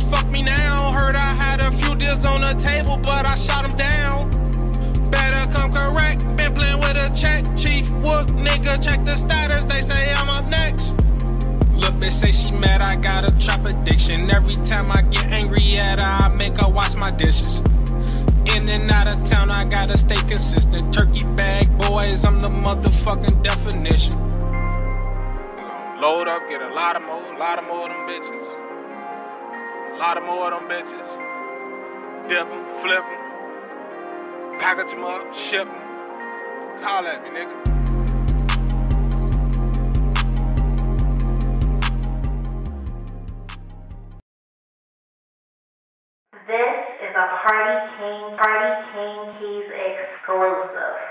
[0.00, 0.92] fuck me now.
[0.92, 4.30] Heard I had a few deals on the table, but I shot him down.
[5.10, 7.44] Better come correct, been playing with a check.
[7.56, 10.92] Chief Wook, nigga, check the status, they say I'm up next.
[11.76, 14.30] Look, bitch say she mad, I got a trap addiction.
[14.30, 17.60] Every time I get angry at her, I make her wash my dishes.
[18.54, 20.92] In and out of town, I gotta stay consistent.
[20.92, 24.14] Turkey bag boys, I'm the motherfucking definition.
[26.00, 28.69] Load up, get a lot of more, lot of more of them bitches.
[30.00, 31.10] Lot of more of them bitches.
[32.26, 35.76] Dip them, flip them, package them up, ship them.
[36.82, 37.56] Holla at me, nigga.
[46.46, 51.09] This is a Party King, Party King Keys exclusive.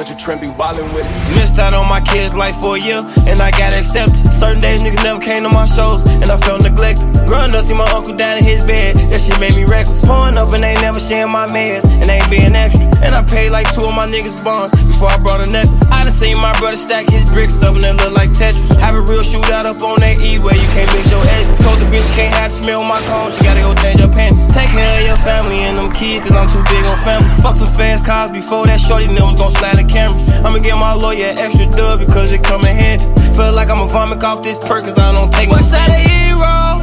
[0.00, 1.36] Touch a trend, be wildin' with it.
[1.36, 4.32] Missed out on my kids' life for a year, and I got accepted.
[4.32, 7.04] Certain days niggas never came to my shows, and I felt neglected.
[7.28, 10.02] Growing up, see my uncle down in his bed, that shit made me reckless.
[10.06, 12.80] Pouring up and they never sharing my meds, and they ain't being extra.
[13.04, 15.80] And I paid like two of my niggas' bonds before I brought a necklace.
[15.88, 18.68] I done seen my brother stack his bricks up and they look like Tetris.
[18.76, 21.48] Have a real shootout up on that E where you can't mix your eggs.
[21.64, 24.44] Told the bitch can't have to smell my cone, she gotta go change her panties.
[24.52, 27.32] Take care of your family and them kids, cause I'm too big on family.
[27.40, 30.28] Fuck the fast cars before that shorty them gon' slide the cameras.
[30.44, 33.08] I'ma get my lawyer extra dub because it come in handy.
[33.32, 36.76] Feel like I'ma vomit off this perk cause I don't take Voice of the hero.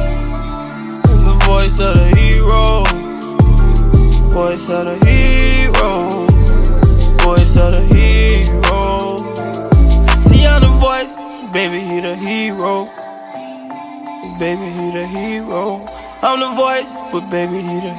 [1.06, 2.82] The voice of the hero.
[4.34, 6.27] Voice of the hero.
[7.28, 9.18] Voice of the hero.
[10.22, 11.12] See I'm the voice,
[11.52, 12.86] baby he the hero.
[14.38, 15.84] Baby he the hero.
[16.22, 17.92] I'm the voice, but baby he the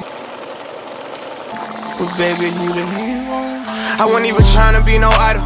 [1.96, 3.38] But baby he the hero.
[4.02, 5.44] I wasn't even trying to be no idol.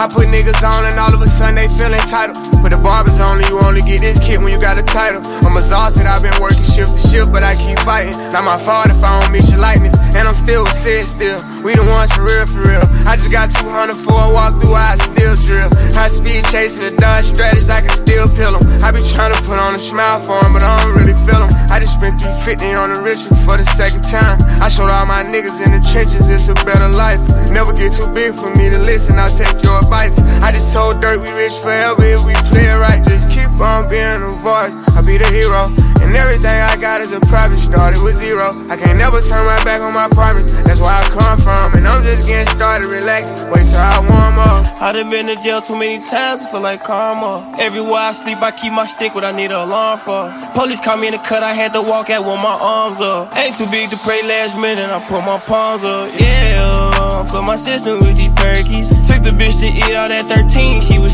[0.00, 2.47] I put niggas on and all of a sudden they feel entitled.
[2.62, 5.22] But the barbers only, you only get this kid when you got a title.
[5.46, 8.16] I'm exhausted, I've been working shift to shift, but I keep fighting.
[8.32, 9.94] Not my fault if I don't meet your likeness.
[10.14, 11.38] And I'm still sick still.
[11.62, 12.84] We the ones for real, for real.
[13.06, 15.70] I just got 200 for a walk through, I still drill.
[15.94, 18.64] High speed chasing the Dodge strategies, I can still peel them.
[18.82, 21.40] I be trying to put on a smile for them, but I don't really feel
[21.42, 21.50] them.
[21.70, 24.38] I just spent 350 on the ritual for the second time.
[24.62, 27.20] I showed all my niggas in the trenches, it's a better life.
[27.50, 30.18] Never get too big for me to listen, I'll take your advice.
[30.40, 33.02] I just told Dirt we rich forever if we it right.
[33.04, 35.72] Just keep on being a voice, I'll be the hero.
[36.00, 38.54] And everything I got is a private started with zero.
[38.70, 41.74] I can't never turn my back on my promise, that's where I come from.
[41.74, 44.80] And I'm just getting started, relax, wait till I warm up.
[44.80, 47.56] I done been to jail too many times, I feel like karma.
[47.58, 50.30] Everywhere I sleep, I keep my stick, what I need an alarm for.
[50.54, 53.36] Police caught me in the cut, I had to walk out with my arms up.
[53.36, 56.08] Ain't too big to pray last minute, I put my palms up.
[56.14, 58.88] Yeah, fill my system with these perkies.
[59.06, 61.07] Took the bitch to eat out at 13, she was.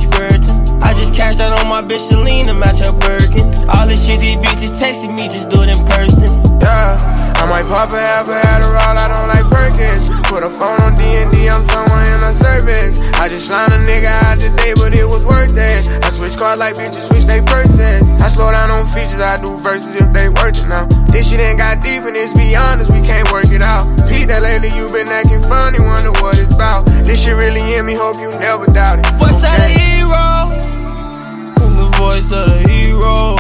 [0.83, 3.53] I just cashed out on my bitch Celine to match her Birkin.
[3.69, 6.29] All this shit these bitches texting me, just do it in person.
[6.61, 6.97] Yeah,
[7.37, 10.09] I might pop a half a Adderall, I don't like Perkins.
[10.29, 13.01] Put a phone on D&D, I'm somewhere in the service.
[13.21, 15.89] I just lined a nigga out today, but it was worth it.
[16.05, 18.11] I switch cars like bitches switch they purses.
[18.21, 20.87] I slow down on features, I do verses if they worth it now.
[21.13, 23.85] This shit ain't got deep and it's beyond us, we can't work it out.
[24.09, 26.87] Pete, that lately you been acting funny, wonder what it's about.
[27.05, 29.07] This shit really in me, hope you never doubt it.
[29.21, 30.64] Voice of the hero.
[31.99, 33.37] Voice of the hero.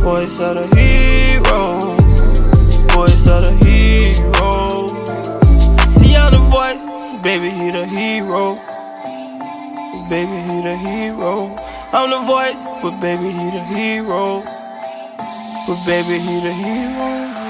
[0.00, 1.78] Voice of the hero.
[2.94, 4.88] Voice of the hero.
[5.92, 8.56] See I'm the voice, baby he the hero.
[10.08, 11.56] Baby he the hero.
[11.92, 14.42] I'm the voice, but baby he the hero.
[15.68, 17.41] But baby he the hero.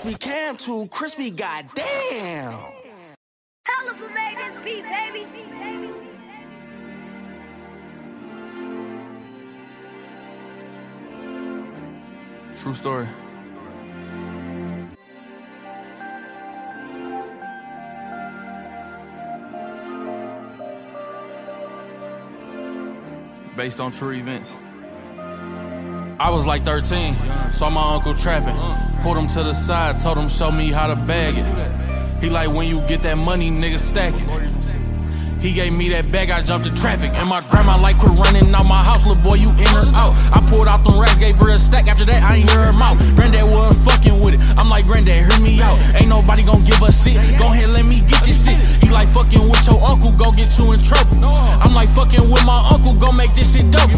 [0.00, 1.84] Crispy Cam too crispy, goddamn!
[1.84, 2.72] Hell
[3.66, 5.26] Hella for made this beat, baby.
[12.56, 13.08] True story.
[23.54, 24.56] Based on true events.
[26.20, 27.16] I was like 13,
[27.50, 28.54] saw my uncle trapping.
[29.00, 32.22] Pulled him to the side, told him show me how to bag it.
[32.22, 34.79] He like when you get that money, nigga stack it.
[35.40, 37.12] He gave me that bag, I jumped in traffic.
[37.16, 40.12] And my grandma like quit running out my house, little boy, you in or out.
[40.36, 41.88] I pulled out them racks, gave her a stack.
[41.88, 43.00] After that, I ain't hear her mouth.
[43.16, 44.40] Granddad wasn't fucking with it.
[44.60, 45.80] I'm like, Granddad, hear me out.
[45.96, 47.16] Ain't nobody gon' give a shit.
[47.40, 48.60] Go ahead, let me get this shit.
[48.84, 51.24] He like fucking with your uncle, go get you in trouble.
[51.24, 53.88] I'm like fucking with my uncle, go make this shit dope.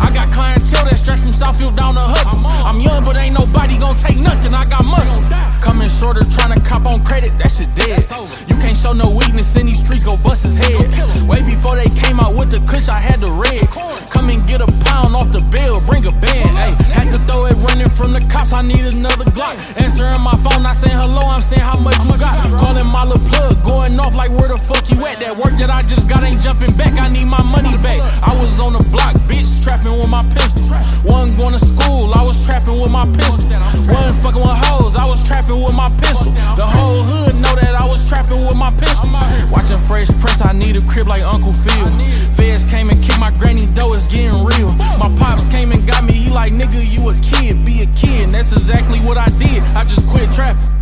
[0.00, 2.40] I got clientele that stretch from Southfield down to Hubble.
[2.48, 4.54] I'm young, but ain't nobody gon' take nothing.
[4.56, 5.55] I got muscle.
[5.66, 7.98] Coming shorter, tryna cop on credit, that shit dead.
[8.46, 10.86] You can't show no weakness in these streets, go bust his head.
[11.26, 13.74] Way before they came out with the kush, I had the regs.
[14.08, 16.54] Come and get a pound off the bill, bring a band.
[16.54, 19.58] Ayy, had to throw it running from the cops, I need another Glock.
[19.82, 22.38] Answering my phone, not saying hello, I'm saying how much you got.
[22.62, 25.18] Calling my little plug, going off like where the fuck you at?
[25.18, 27.98] That work that I just got ain't jumping back, I need my money back.
[28.22, 30.62] I was on the block, bitch, trapping with my pistol.
[31.02, 33.50] Wasn't going to school, I was trapping with my pistol.
[33.90, 36.32] Wasn't fucking with hoes, I was trapping with my pistol.
[36.56, 39.12] The whole hood know that I was trapping with my pistol.
[39.52, 41.86] Watching Fresh Prince, I need a crib like Uncle Phil.
[42.34, 44.72] Feds came and kicked my granny door, it's getting real.
[44.98, 48.26] My pops came and got me, he like, nigga, you a kid, be a kid.
[48.26, 50.75] And that's exactly what I did, I just quit trapping.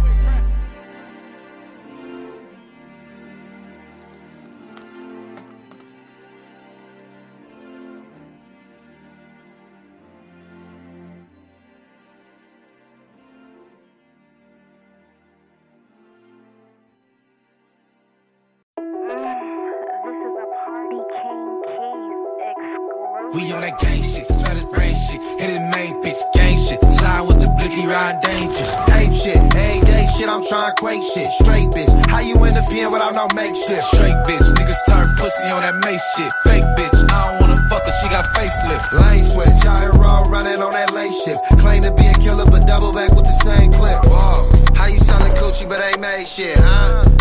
[32.74, 33.84] Pen without no makeshift?
[33.94, 36.30] Straight bitch, niggas turn pussy on that mace shit.
[36.44, 38.90] Fake bitch, I don't wanna fuck her, she got facelift.
[38.98, 39.94] Lane switch, I hear
[40.34, 41.40] running on that late shift.
[41.62, 44.02] Claim to be a killer, but double back with the same clip.
[44.06, 47.13] Whoa, how you selling coochie, but ain't made shit, huh?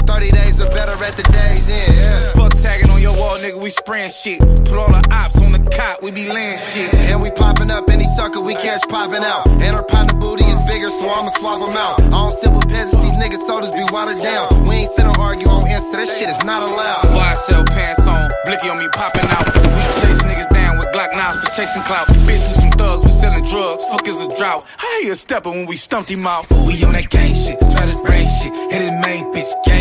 [0.83, 1.95] 30 days or better at the day's end.
[1.95, 2.33] Yeah.
[2.35, 4.39] Fuck tagging on your wall, nigga, we spraying shit.
[4.39, 6.93] Put all the ops on the cot, we be laying shit.
[7.11, 9.47] And we popping up any sucker we catch popping out.
[9.63, 12.01] And our partner booty is bigger, so I'ma swap them out.
[12.01, 14.47] I don't with peasants, these niggas sodas be watered down.
[14.67, 17.03] We ain't finna argue on Insta, that shit is not allowed.
[17.15, 19.45] Why I sell pants on, blicky on me popping out.
[19.55, 22.07] We chase niggas down with Glock knives for chasing clout.
[22.27, 23.83] Bitch, we some thugs, we selling drugs.
[23.91, 24.65] Fuck is a drought.
[24.79, 26.47] I hear a stepper when we stumped him out.
[26.67, 28.51] We on that gang shit, try to brain shit.
[28.71, 29.72] Hit his main bitch, gang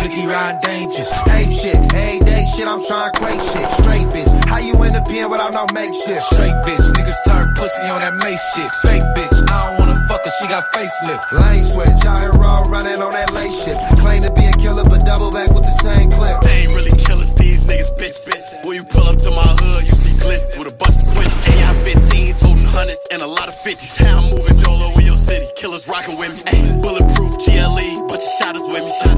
[0.00, 1.12] blicky, ride dangerous.
[1.28, 3.68] Ape shit, every day shit, I'm trying quake shit.
[3.84, 6.24] Straight bitch, how you in the pen without no makeshift?
[6.32, 8.70] Straight bitch, niggas turn pussy on that mace shit.
[8.82, 11.24] Fake bitch, I don't wanna fuck her, she got facelift.
[11.36, 13.76] Lane switch, I hear raw running on that late shit.
[14.00, 16.40] Claim to be a killer, but double back with the same clip.
[16.40, 18.64] They ain't really killers, these niggas bitch bitch.
[18.64, 21.40] When you pull up to my hood, you see glitz with a bunch of switches.
[21.52, 24.00] AI 15s, holding hundreds and a lot of 50s.
[24.00, 26.40] How I'm moving dolo in your city, killers rocking with me.
[26.48, 29.09] Ay, bulletproof GLE, bunch of shotters with me.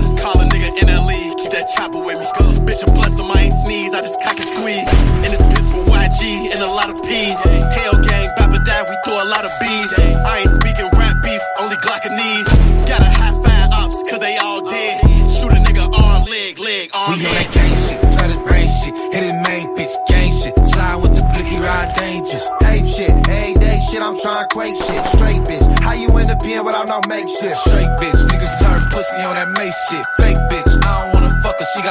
[0.72, 2.24] A nigga NLE, keep that chopper with me.
[2.64, 4.88] Bitch, I'm blessed, I ain't sneeze, I just cock and squeeze.
[5.20, 7.36] In this bitch with YG and a lot of P's.
[7.44, 9.90] Hell gang, Baba die, we throw a lot of B's.
[10.24, 12.48] I ain't speaking rap beef, only Glockanese.
[12.88, 15.02] Gotta high five ops, cause they all dead.
[15.28, 17.36] Shoot a nigga arm, leg, leg, arm, We head.
[17.36, 18.94] that gang shit, try to brain shit.
[19.12, 20.56] Hit his main bitch, gang shit.
[20.64, 22.48] Slide with the blicky, ride dangerous.
[22.64, 25.02] Ape shit, every day shit, I'm trying quake shit.
[25.20, 27.60] Straight bitch, how you in the pen without no makeshift?
[27.68, 30.04] Straight bitch, niggas turn pussy on that mace shit.
[30.16, 30.40] Fake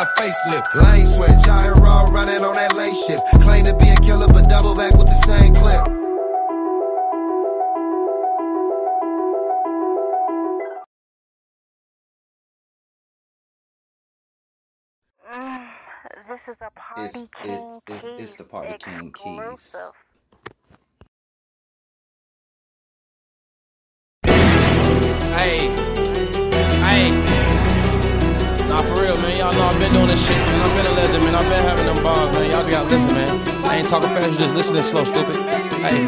[0.01, 0.83] got facelift.
[0.83, 3.23] Lane switch, I hear raw running on that late shift.
[3.41, 5.87] Claim to be a killer, but double back with the same clip.
[16.27, 19.75] This is a Party It's King it's it's, it's the Party King Keys.
[25.35, 25.90] Hey, hey.
[29.51, 30.63] Y'all know I've been doing this shit, man.
[30.63, 31.35] I've been a legend, man.
[31.35, 32.47] I've been having them bars, man.
[32.55, 33.27] Y'all just gotta listen, man.
[33.67, 35.35] I ain't talking fast, just listen slow, stupid.
[35.83, 36.07] Hey.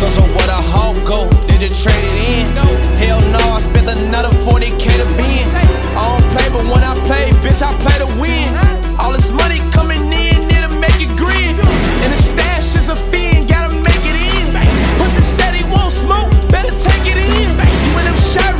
[0.00, 1.28] So, so what a hoe go?
[1.44, 2.48] Did you trade it in?
[2.96, 5.44] Hell no, I spent another 40k to bin.
[5.92, 8.56] I don't play, but when I play, bitch, I play to win.
[8.96, 11.60] All this money coming in, it'll make it grin.
[11.60, 14.48] And the stash is a fiend, gotta make it in.
[14.96, 17.52] Pussy said he won't smoke, better take it in.
[17.52, 18.56] You in them shot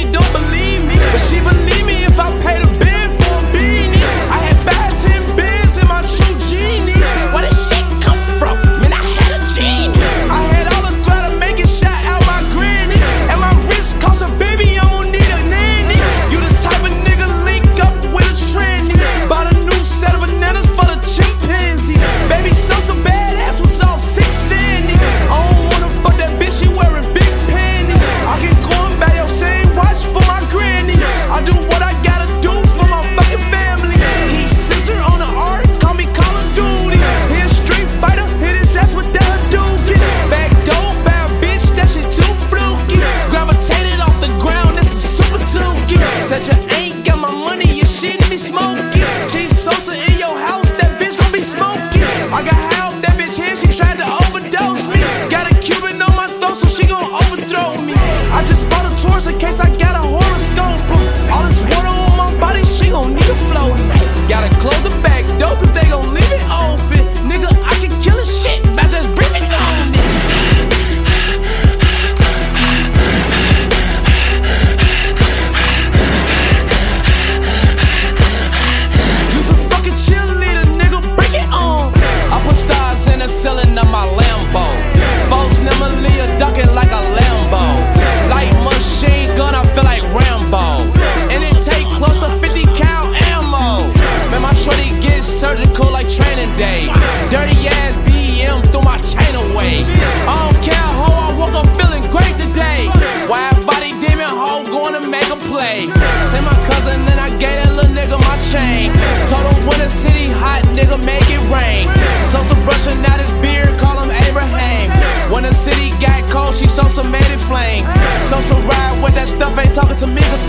[0.00, 0.96] she don't believe me.
[1.12, 1.59] But she believe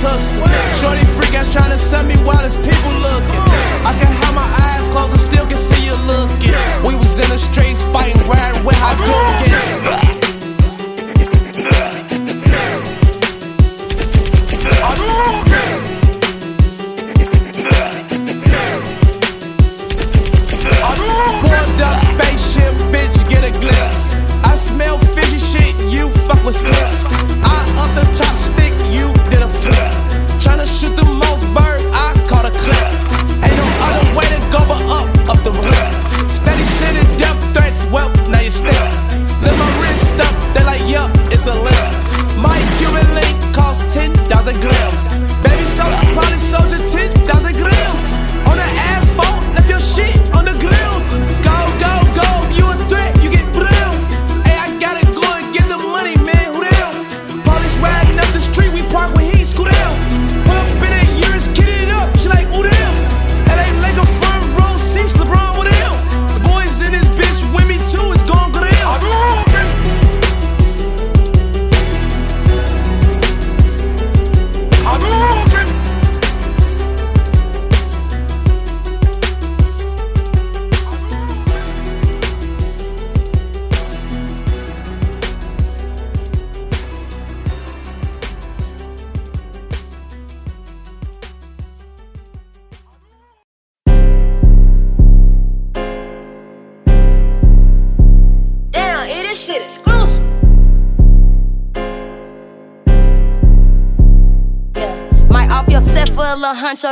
[0.02, 0.42] sister.
[0.82, 3.44] Shorty freak ass trying to send me while there's people looking.
[3.86, 6.58] I can have my eyes closed and still can see you looking.
[6.82, 9.21] We was in the streets fighting, riding with our Hadouken.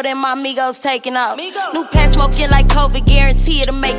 [0.06, 1.38] A little my amigos taking off.
[1.38, 3.99] New pet smoking like COVID, guarantee it'll make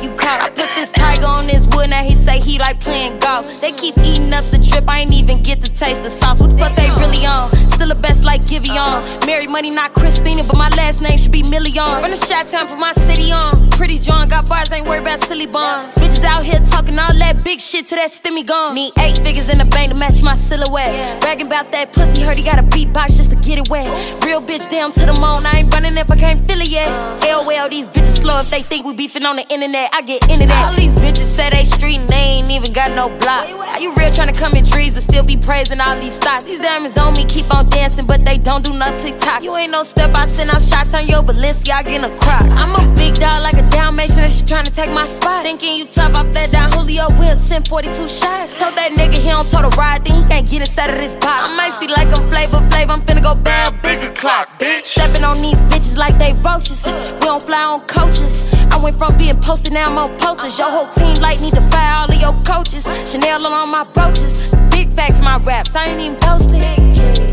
[17.81, 18.75] shit to that stimmy gone.
[18.75, 21.21] Need eight figures in the bank to match my silhouette.
[21.21, 23.87] Bragging about that pussy, heard he got a beatbox just to get it wet.
[24.23, 26.87] Real bitch down to the moon, I ain't running if I can't feel it yet.
[26.89, 27.43] Uh.
[27.43, 29.89] LOL, these bitches slow if they think we beefing on the internet.
[29.93, 30.71] I get into that.
[30.71, 33.47] All these bitches say they street and they ain't even got no block.
[33.81, 36.43] You real trying to come in trees but still be praising all these stocks?
[36.43, 39.41] These diamonds on me keep on dancing, but they don't do no TikTok.
[39.41, 42.45] You ain't no step, I send out shots on your Balenciaga in a crock.
[42.61, 45.41] I'm a big dog like a Dalmatian that she trying to take my spot.
[45.41, 48.59] Thinking you tough off that down Julio will send 42 shots.
[48.59, 51.15] Told that nigga he don't told a ride, then he can't get inside of this
[51.15, 51.43] box.
[51.43, 54.85] I might see like I'm Flavor Flav, I'm finna go bad, bigger clock, bitch.
[54.85, 56.85] Stepping on these bitches like they roaches.
[56.85, 58.53] We don't fly on coaches.
[58.71, 60.57] I went from being posted, now I'm on posters.
[60.57, 62.85] Your whole team like need to fire all of your coaches.
[63.09, 64.53] Chanel on all my brooches.
[64.71, 67.30] Big facts, my raps, I ain't even posting.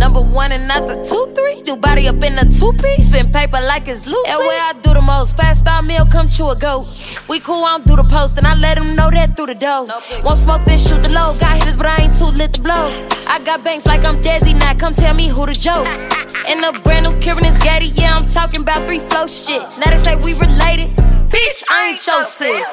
[0.00, 1.60] Number one and not the two, three.
[1.62, 3.10] Do body up in the two piece.
[3.10, 4.26] Spin paper like it's loose.
[4.28, 5.36] That way I do the most.
[5.36, 6.88] Fast star meal, come chew a goat.
[7.28, 9.54] We cool, I don't do the post, and I let him know that through the
[9.54, 9.88] door.
[10.24, 11.36] Won't smoke, then shoot the low.
[11.38, 12.88] Got hitters, but I ain't too lit to blow.
[13.28, 15.86] I got banks like I'm Desi, now come tell me who the joke.
[16.48, 19.60] In a brand new Kieran is Getty, yeah, I'm talking about three flow shit.
[19.76, 20.88] Now they say we related.
[21.28, 22.68] Bitch, I ain't your sis.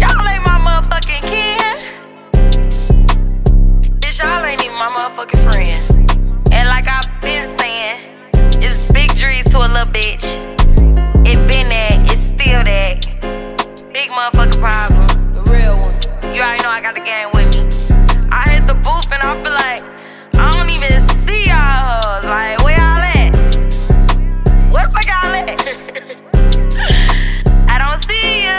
[0.00, 1.76] Y'all ain't my motherfucking kin.
[4.00, 5.97] Bitch, y'all ain't even my motherfucking friend.
[6.58, 8.00] And like I've been saying,
[8.60, 10.24] it's big dreams to a little bitch.
[11.24, 12.98] It been that, it's still that.
[13.92, 15.06] Big motherfucking problem.
[15.34, 15.94] The real one.
[16.34, 17.60] You already know I got the game with me.
[18.32, 19.84] I hit the booth and I feel like
[20.34, 22.24] I don't even see y'all hoes.
[22.24, 23.30] Like, where y'all at?
[24.72, 25.62] Where the fuck y'all at?
[27.70, 28.58] I don't see you.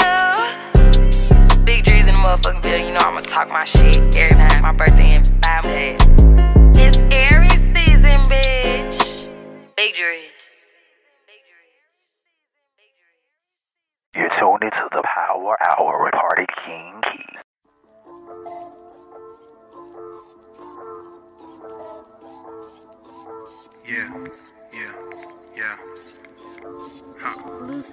[1.66, 2.80] Big dreams in the motherfucking bill.
[2.80, 6.19] You know I'ma talk my shit every time my birthday and five days
[8.30, 9.30] bitch.
[9.76, 10.26] Big dreams.
[14.16, 17.02] You're tuned into the Power Hour with Party King
[23.90, 24.26] Yeah,
[24.72, 24.94] yeah,
[25.58, 25.78] yeah.
[27.20, 27.36] Huh,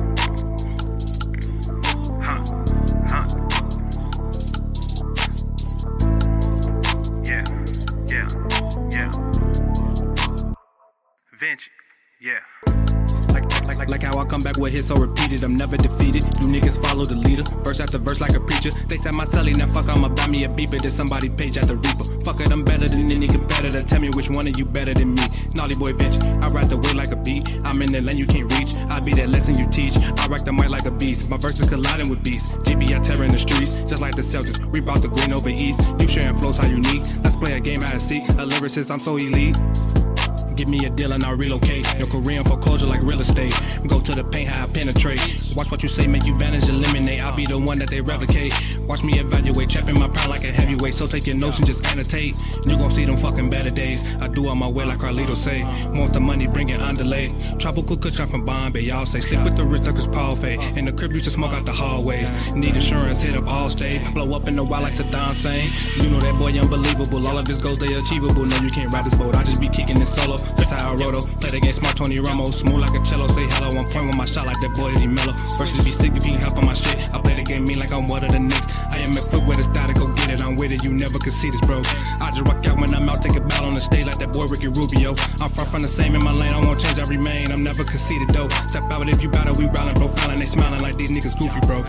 [11.40, 11.72] Vinci,
[12.20, 12.40] yeah.
[13.32, 15.42] Like, like, how I come back with hits so repeated.
[15.44, 16.26] I'm never defeated.
[16.42, 17.44] You niggas follow the leader.
[17.64, 18.72] Verse after verse like a preacher.
[18.88, 20.82] They tell my celly, now fuck, I'ma buy me a beeper.
[20.82, 22.04] Then somebody page at the reaper.
[22.26, 23.84] Fuck it, I'm better than any competitor.
[23.84, 25.22] Tell me which one of you better than me.
[25.54, 26.20] Naughty boy Vinci.
[26.28, 27.50] I ride the way like a beat.
[27.64, 28.76] I'm in the lane you can't reach.
[28.90, 29.96] I be that lesson you teach.
[29.96, 31.30] I rock the mic like a beast.
[31.30, 32.52] My verses colliding with beats.
[32.68, 33.76] GB, I terror in the streets.
[33.88, 34.60] Just like the Celtics.
[34.74, 35.80] We brought the green over east.
[36.02, 37.06] You sharing flows how unique.
[37.24, 38.20] Let's play a game I see.
[38.20, 39.56] A lyricist, I'm so elite.
[40.60, 41.88] Give me a deal and I'll relocate.
[41.98, 43.54] Your career in foreclosure like real estate.
[43.88, 45.22] Go to the paint, how I penetrate.
[45.56, 47.26] Watch what you say, make you vanish, eliminate.
[47.26, 48.52] I'll be the one that they replicate.
[48.82, 50.96] Watch me evaluate, trapping my pound like a heavyweight.
[50.96, 52.36] So take your notes and just annotate.
[52.66, 54.02] You gon' see them fucking better days.
[54.20, 55.64] I do on my way like Carlito say.
[55.98, 57.34] Want the money, bring it on delay.
[57.58, 59.22] Tropical cushion from Bombay, y'all say.
[59.22, 60.56] Sleep with the wrist like it's Paul Fay.
[60.78, 62.30] In the crib, used to smoke out the hallways.
[62.52, 64.14] Need insurance, hit up Allstate.
[64.14, 65.72] Blow up in the wild like Saddam Hussein.
[66.04, 67.26] You know that boy unbelievable.
[67.26, 68.44] All of his goals, they achievable.
[68.44, 69.38] No, you can't ride this boat.
[69.38, 70.36] I just be kicking it solo.
[70.58, 71.22] That's how I roto.
[71.42, 72.60] Play the game smart, Tony Ramos.
[72.60, 73.28] Smooth like a cello.
[73.30, 73.76] Say hello.
[73.76, 75.34] One point with my shot like that boy, Eddie Mello.
[75.58, 77.14] Versus be sick if you help on my shit.
[77.14, 78.76] I play the game mean like I'm one of the Knicks.
[78.92, 80.42] I am equipped with a style to go get it.
[80.42, 80.84] I'm with it.
[80.84, 81.82] You never could see this, bro.
[82.20, 83.22] I just rock out when I'm out.
[83.22, 85.16] Take a bow on the stage like that boy Ricky Rubio.
[85.42, 86.54] I'm far from the same in my lane.
[86.54, 87.00] I won't change.
[87.00, 87.52] I remain.
[87.52, 88.50] I'm never conceited though.
[88.70, 89.56] Step out if you battle.
[89.56, 90.38] We rowling, profiling.
[90.38, 91.86] They smiling like these niggas goofy, bro.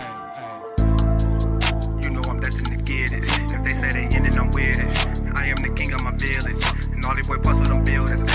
[2.02, 3.24] You know I'm destined to get it.
[3.52, 4.90] If they say they ended, I'm with it.
[5.36, 6.62] I am the king of my village.
[6.90, 8.20] And all these boy bustle them buildings.
[8.20, 8.26] I'm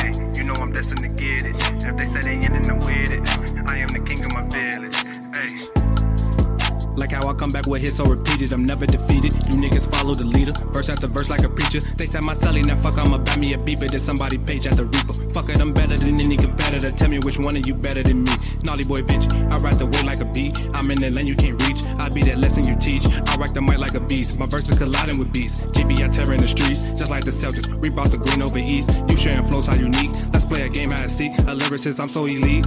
[1.46, 1.86] it.
[1.86, 2.95] If they say they ended, I'm with
[7.06, 8.52] Like how I come back with hits so repeated.
[8.52, 9.36] I'm never defeated.
[9.46, 10.54] You niggas follow the leader.
[10.74, 11.80] Verse after verse like a preacher.
[11.98, 13.88] They tell my celly, now fuck, I'ma buy me a beeper.
[13.88, 15.14] Then somebody page at the reaper.
[15.30, 16.92] Fuck it, I'm better than any competitor.
[16.92, 18.32] Tell me which one of you better than me.
[18.64, 20.52] Naughty boy bitch, I ride the way like a bee.
[20.74, 21.86] I'm in the lane you can't reach.
[22.00, 23.06] I be that lesson you teach.
[23.06, 24.40] I rock the mic like a beast.
[24.40, 25.62] My verses colliding with beats.
[25.62, 26.86] GB, I terror in the streets.
[26.98, 27.72] Just like the Celtics.
[27.82, 28.90] We brought the green over east.
[29.08, 30.16] You sharing flows how unique.
[30.34, 31.28] Let's play a game I see.
[31.28, 32.66] A lyricist, I'm so elite.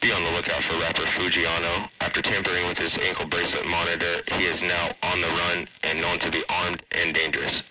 [0.00, 1.90] Be on the lookout for rapper Fujiano.
[2.00, 6.18] After tampering with his ankle bracelet monitor, he is now on the run and known
[6.20, 7.62] to be armed and dangerous.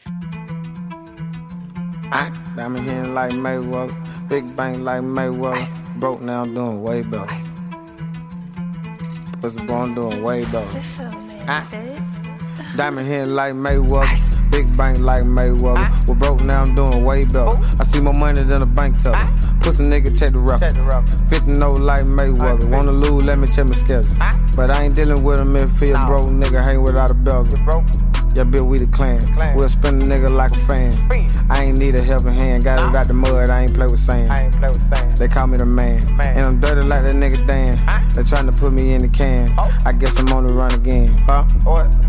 [2.11, 5.68] I, diamond hitting like Mayweather, big bang like Mayweather.
[5.99, 7.35] Broke now doing way better.
[9.41, 10.81] Pussy born doing way better.
[11.47, 11.64] I,
[12.76, 15.77] diamond hitting like Mayweather, big bang like Mayweather.
[15.80, 15.99] Ah.
[16.07, 17.49] We're broke now, I'm doing way better.
[17.49, 17.77] Oh.
[17.80, 19.17] I see more money than a bank teller.
[19.19, 19.57] Ah.
[19.61, 20.73] Pussy nigga check the record.
[21.30, 22.65] 50 no like Mayweather.
[22.65, 22.69] Ah.
[22.69, 24.15] Wanna lose, let me check my schedule.
[24.55, 27.59] But I ain't dealing with him if he a broke nigga, hang without a bezel.
[28.35, 29.19] Yeah, bitch, we the clan.
[29.55, 30.93] We'll spin a nigga like a fan.
[31.49, 32.63] I ain't need a helping hand.
[32.63, 34.53] Got it out the mud, I ain't play with sand.
[35.17, 36.05] They call me the man.
[36.15, 36.38] man.
[36.38, 37.73] And I'm dirty like that nigga Dan.
[38.13, 39.53] They trying to put me in the can.
[39.57, 39.81] Oh.
[39.84, 41.09] I guess I'm on the run again.
[41.26, 41.45] Huh?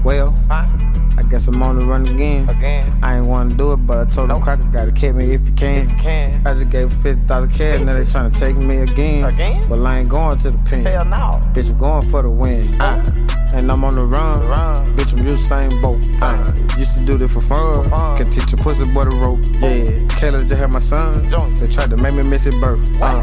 [0.04, 0.89] Well, I
[1.30, 2.48] guess I'm on the run again.
[2.48, 2.98] again.
[3.02, 5.52] I ain't wanna do it, but I told them cracker gotta kick me if you
[5.52, 5.86] can.
[6.00, 6.44] Can.
[6.44, 9.24] I just gave 50,000 cash, now they trying to take me again.
[9.24, 9.68] again.
[9.68, 10.84] But I ain't going to the pen.
[10.84, 11.40] Hell no.
[11.54, 12.66] Bitch, I'm going for the win.
[12.80, 14.40] Uh, and I'm on the run.
[14.48, 14.96] run.
[14.96, 16.00] Bitch, I'm Usain Bolt.
[16.20, 18.16] Uh, used to do this for fun.
[18.16, 19.40] Can teach a pussy boy to rope.
[19.60, 19.86] Yeah.
[20.18, 21.22] Kayla just had my son.
[21.56, 22.90] They tried to make me miss his birth.
[23.00, 23.22] Uh,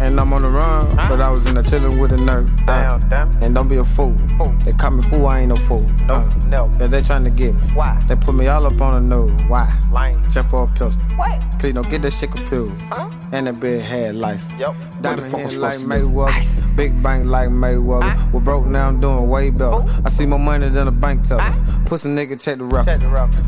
[0.00, 2.46] and I'm on the run, but I was in the chilling with a nerd.
[2.68, 2.98] Uh,
[3.44, 4.14] and don't be a fool.
[4.64, 5.86] They call me fool, I ain't no fool.
[6.08, 7.60] Uh, yeah, they trying to get me.
[7.74, 8.04] Why?
[8.08, 9.32] They put me all up on the nose.
[9.48, 9.66] Why?
[10.32, 11.02] Check for a pistol.
[11.16, 11.40] What?
[11.58, 12.74] Please don't get that shit confused.
[13.32, 14.58] And that bitch had license.
[14.60, 14.74] Yep.
[15.00, 15.78] Diamond was like?
[15.80, 16.76] Mayweather.
[16.76, 18.32] Big bank like Mayweather.
[18.32, 19.84] We're broke now, I'm doing way better.
[20.04, 21.42] I see more money than a bank teller.
[21.86, 22.98] Pussy nigga, check the record.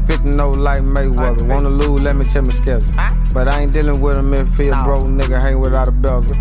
[0.07, 1.47] 50 no like Mayweather.
[1.47, 2.87] Wanna lose, let me check my schedule.
[3.35, 6.38] But I ain't dealing with him if he a broke nigga, hang without a bezel.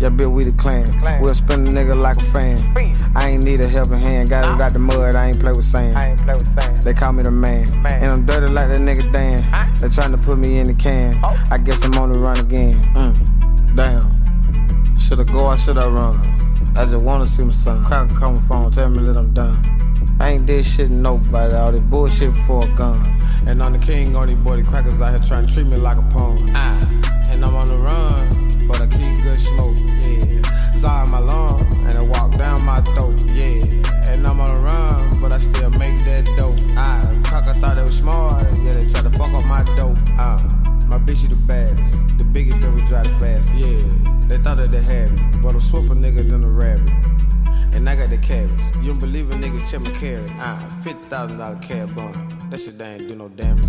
[0.00, 0.84] Yeah, bitch, we the clan.
[1.20, 2.58] We'll spin a nigga like a fan.
[3.16, 4.28] I ain't need a helping hand.
[4.28, 5.96] Got it out the mud, I ain't play with sand.
[5.96, 6.82] I ain't play with sand.
[6.82, 7.64] They call me the man.
[7.82, 8.02] man.
[8.02, 9.78] And I'm dirty like that nigga Dan.
[9.78, 11.22] They trying to put me in the can.
[11.50, 12.74] I guess I'm on the run again.
[12.94, 13.74] Mm.
[13.74, 14.96] Damn.
[14.98, 16.74] Shoulda go or shoulda run?
[16.76, 17.84] I just wanna see my son.
[17.84, 19.75] Call my phone, tell me that I'm done.
[20.18, 22.98] I ain't did shit to nobody, all this bullshit for a gun.
[23.46, 25.76] And I'm the king on these boy, the crackers out here trying to treat me
[25.76, 26.38] like a pawn.
[26.54, 26.80] Ah,
[27.30, 30.42] and I'm on the run, but I keep good smoke, yeah.
[30.78, 33.62] Zah my lung, and I walk down my throat, yeah.
[34.10, 36.56] And I'm on the run, but I still make that dope.
[36.76, 39.98] Ah, cracker thought they was smart, yeah, they try to fuck up my dope.
[40.18, 40.42] Ah,
[40.88, 43.82] my bitch, you the baddest, the biggest, and we drive the fastest, yeah.
[44.28, 47.15] They thought that they had me, but I'm swifter nigga than a rabbit.
[47.72, 48.62] And I got the carrots.
[48.76, 50.30] You don't believe a nigga check my carrot.
[50.38, 52.48] Ah, $50,000 cab bun.
[52.50, 53.66] That shit ain't do no damage.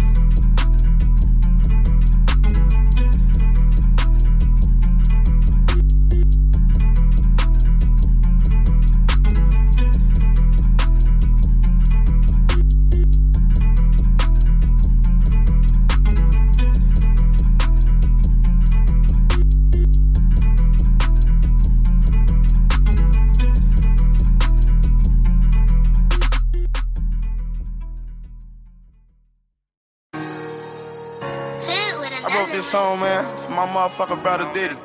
[32.68, 34.76] This song, man, for my motherfucker brother Diddy.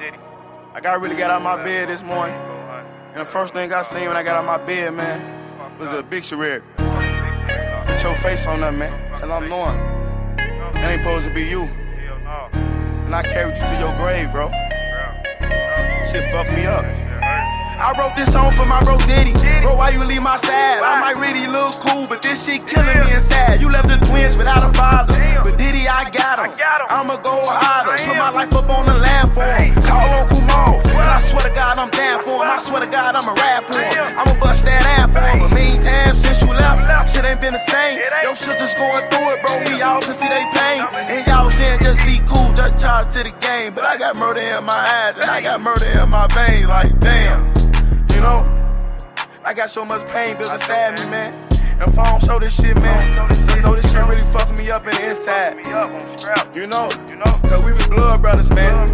[0.73, 2.37] I got really got out my bed this morning.
[2.37, 6.03] And the first thing I seen when I got out my bed, man, was a
[6.05, 6.63] big lyric.
[6.77, 8.93] Put your face on that, man.
[9.19, 9.77] Cause I'm knowing.
[10.37, 11.63] That ain't supposed to be you.
[11.63, 14.49] And I carried you to your grave, bro.
[16.09, 17.02] Shit fucked me up.
[17.79, 19.33] I wrote this song for my bro Diddy.
[19.63, 20.81] Bro, why you leave my side?
[20.83, 23.61] I might really look cool, but this shit killing me inside.
[23.61, 25.15] You left the twins without a father.
[25.43, 26.53] But Diddy, I got him.
[26.91, 27.97] I'ma go harder.
[28.05, 29.75] Put my life up on the land for him.
[29.83, 30.81] Call Uncle Mo.
[31.13, 32.49] I swear to God, I'm down for him.
[32.49, 33.93] I swear to God, I'ma rap for him.
[34.17, 35.45] I'ma bust that ass for him.
[35.45, 38.01] But meantime, since you left, shit ain't been the same.
[38.23, 39.61] Your sisters going through it, bro.
[39.69, 40.87] We all can see they pain.
[41.13, 43.75] And y'all saying just be cool, just charge to the game.
[43.75, 46.69] But I got murder in my eyes, and I got murder in my veins.
[46.69, 47.62] Like, damn.
[48.23, 48.47] Know,
[49.45, 51.35] I got so much pain built inside me, man.
[51.81, 54.71] And if I don't show this shit, man, just know this shit really fucking me
[54.71, 55.59] up in the inside.
[56.55, 56.89] You know,
[57.49, 58.87] cause we was blood brothers, man.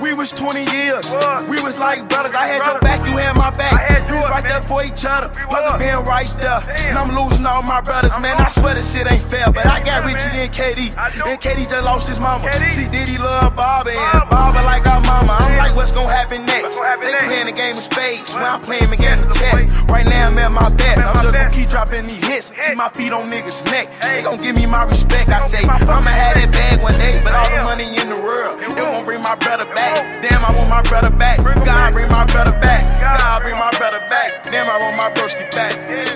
[0.00, 1.04] We was 20 years.
[1.48, 2.32] We was like brothers.
[2.32, 4.08] I had your back, you had my back.
[4.08, 5.28] We was right there for each other.
[5.50, 6.64] Brother being right there.
[6.88, 8.36] And I'm losing all my brothers, man.
[8.38, 9.52] I swear this shit ain't fair.
[9.52, 10.96] But I got Richie and KD.
[11.28, 12.50] And KD just lost his mama.
[12.68, 15.36] See, Diddy love Bobby and Bobby like our mama.
[15.38, 16.78] I'm like, what's gonna happen next?
[17.04, 18.32] They playing the game of spades.
[18.34, 19.68] When I'm playing the game of chess.
[19.88, 20.96] Right now I'm at my best.
[20.96, 22.52] I'm just gonna keep dropping these hits.
[22.56, 23.92] Keep my feet on niggas' neck.
[24.00, 25.28] They gon' give me my respect.
[25.28, 27.20] I say, I'ma have that bag one day.
[27.22, 30.22] But all the money in the world, it won't bring my brother back.
[30.22, 31.38] Damn, I want my brother back.
[31.38, 32.82] God bring my brother back.
[33.00, 34.42] God bring my brother back.
[34.44, 35.74] Damn, I want my broski back.
[35.86, 36.06] Damn.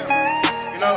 [0.73, 0.97] You know,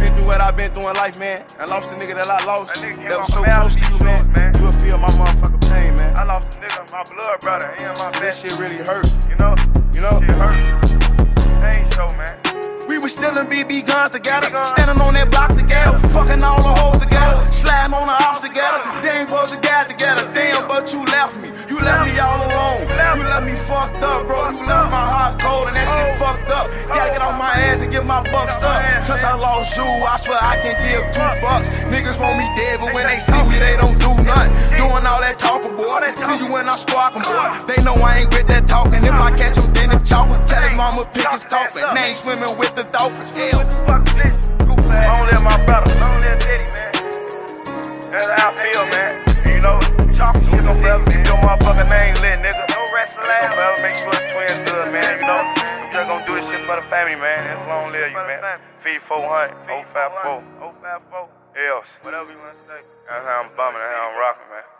[0.00, 1.44] been through what I've been through in life, man.
[1.58, 2.74] I lost a nigga that I lost.
[2.82, 4.54] That was so close to you, man.
[4.56, 6.16] You will feel my motherfucking pain, man.
[6.16, 7.74] I lost a nigga, my blood brother.
[7.78, 9.06] He my This shit really hurt.
[9.28, 9.54] You know,
[9.92, 10.20] you know.
[10.22, 10.56] It hurt.
[11.60, 12.45] Pain show, man.
[12.96, 16.72] We was still in BB guns together, standing on that block together, fucking all the
[16.80, 18.80] hoes together, sliding on the house together.
[19.04, 21.52] They ain't supposed to get together, damn, but you left me.
[21.68, 22.88] You left me all alone.
[22.88, 24.48] You left me fucked up, bro.
[24.48, 26.72] You left my heart cold and that shit fucked up.
[26.88, 28.80] Gotta get on my ass and get my bucks up.
[29.04, 31.68] Since I lost you, I swear I can't give two fucks.
[31.92, 34.56] Niggas want me dead, but when they see me, they don't do nothing.
[34.80, 36.00] Doing all that talking, boy.
[36.16, 37.44] See you when I'm sparking, boy.
[37.68, 39.04] They know I ain't with that talking.
[39.04, 40.40] If I catch him, then it's chalking.
[40.48, 41.84] Tell his mama pick his coffin.
[41.92, 43.30] They ain't swimming with the dolphins.
[43.30, 43.62] Hell.
[44.66, 45.90] Long live my brother.
[46.00, 46.92] Long live Diddy, man.
[48.10, 49.12] That's how I feel, man.
[49.46, 49.78] You know,
[50.16, 52.64] chalk shit gon' forever keep your motherfucking name lit, nigga.
[52.74, 53.54] No rest for last.
[53.54, 55.20] Forever make sure the twins good, man.
[55.20, 57.44] You know, I'm just gonna do this shit for the family, man.
[57.46, 58.60] That's long live you, man.
[58.82, 60.42] Feed 400, 054.
[60.60, 61.28] 054.
[61.56, 61.88] Else.
[62.02, 62.84] Whatever you wanna say.
[63.08, 64.75] That's how I'm bumming, that's how I'm rocking, man.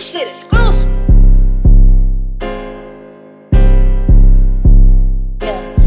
[0.00, 0.88] Damn, it is shit exclusive.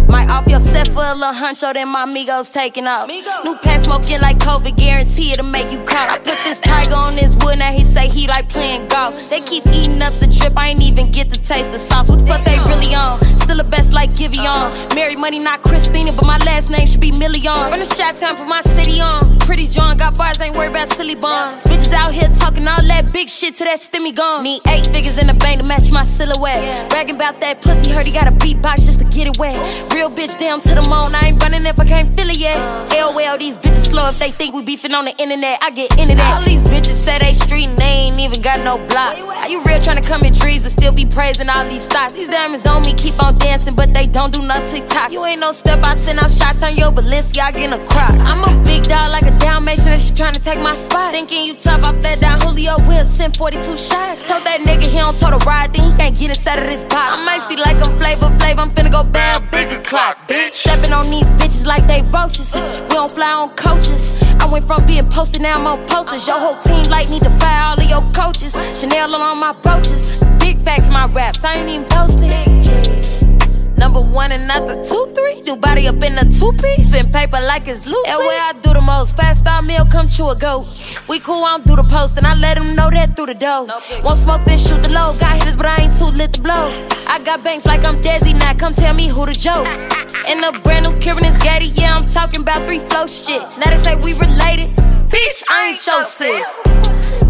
[0.07, 3.07] Might off your set for a little huncho, then my amigos taking off.
[3.07, 6.11] New pet smoking like COVID, guarantee it'll make you cough.
[6.11, 9.15] I put this tiger on this wood, now he say he like playing golf.
[9.30, 12.10] They keep eating up the drip, I ain't even get to taste the sauce.
[12.10, 13.19] What the fuck they really on?
[13.38, 14.94] Still the best like Giveon.
[14.94, 17.69] Mary money, not Christina, but my last name should be Million.
[17.72, 19.40] From the shot town, put my city on.
[19.45, 21.63] Pretty John got bars, ain't worried about silly bonds.
[21.65, 24.43] Bitches out here talking all that big shit to that stimmy gone.
[24.43, 26.89] Need eight figures in the bank to match my silhouette.
[26.89, 29.57] Bragging about that pussy, heard he got a beatbox just to get it wet.
[29.93, 32.57] Real bitch down to the moon, I ain't running if I can't feel it yet.
[32.91, 35.59] LOL, these bitches slow if they think we beefing on the internet.
[35.61, 36.39] I get into that.
[36.39, 39.17] All these bitches say they street and they ain't even got no block.
[39.17, 42.13] How you real trying to come in trees but still be praising all these stocks?
[42.13, 45.11] These diamonds on me keep on dancing, but they don't do no TikTok.
[45.11, 48.15] You ain't no step, I send out shots on your Balenciaga in a crock.
[48.23, 51.11] I'm a big dog like a Dalmatian that she trying to take my spot.
[51.11, 54.27] Thinking you top off that down Julio will send 42 shots.
[54.27, 56.84] Told that nigga he don't told a ride, then he can't get inside of this
[56.84, 57.18] pop.
[57.18, 60.53] I might see like a Flavor Flav, I'm finna go bad, bigger clock, bitch.
[60.53, 62.53] Stepping on these bitches like they roaches.
[62.89, 64.22] We don't fly on coaches.
[64.39, 66.27] I went from being posted, now I'm on posters.
[66.27, 68.53] Your whole team like need to fire all of your coaches.
[68.80, 70.23] Chanel on my brooches.
[70.39, 73.22] Big facts, my raps, I ain't even posting.
[73.77, 75.41] Number one and not the two, three.
[75.41, 76.89] Do body up in the two piece.
[76.89, 78.07] Spin paper like it's loose.
[78.07, 79.15] That way I do the most.
[79.15, 80.65] Fast star meal come true a go.
[81.07, 82.17] We cool, I don't do the post.
[82.17, 83.67] And I let them know that through the door.
[84.03, 85.17] Won't smoke, then shoot the low.
[85.19, 86.69] Got hitters, but I ain't too lit to blow.
[87.07, 88.53] I got banks like I'm Desi now.
[88.53, 89.67] Come tell me who the joke.
[90.29, 91.67] In a brand new Kieran is Gaddy.
[91.67, 93.41] Yeah, I'm talking about three flow shit.
[93.41, 93.59] Uh.
[93.59, 94.69] Now they say we related.
[95.09, 96.47] Bitch, I ain't your sis.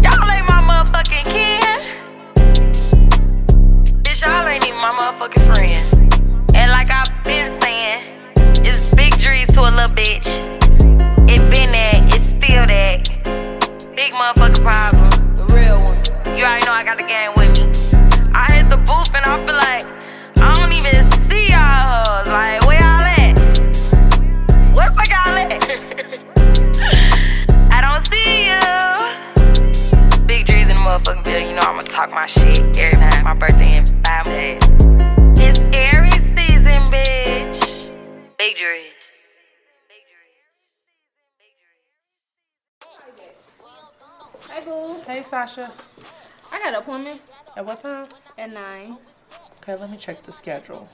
[0.00, 1.60] Y'all ain't my motherfucking kin.
[4.02, 5.93] Bitch, y'all ain't even my motherfucking friend.
[6.54, 8.02] And like I've been saying,
[8.64, 10.26] it's big dreams to a little bitch.
[11.28, 13.08] It been that, it's still that.
[13.96, 15.10] Big motherfucking problem.
[15.36, 15.98] The real one.
[16.38, 17.64] You already know I got the game with me.
[18.32, 19.84] I hit the booth and I feel like
[20.38, 22.26] I don't even see y'all hoes.
[22.28, 23.36] Like, where y'all at?
[24.74, 25.50] Where the fuck y'all at?
[27.72, 28.60] I don't see you.
[30.26, 31.48] Big dreams in the motherfucking building.
[31.48, 33.24] You know I'ma talk my shit every time.
[33.24, 35.13] My birthday in five days.
[36.96, 38.36] It's Aries season, bitch.
[38.38, 38.92] Big dreams.
[44.48, 44.96] Hey, boo.
[45.06, 45.72] Hey, Sasha.
[46.52, 47.20] I got an appointment.
[47.56, 48.06] At what time?
[48.38, 48.98] At 9.
[49.62, 50.88] Okay, let me check the schedule.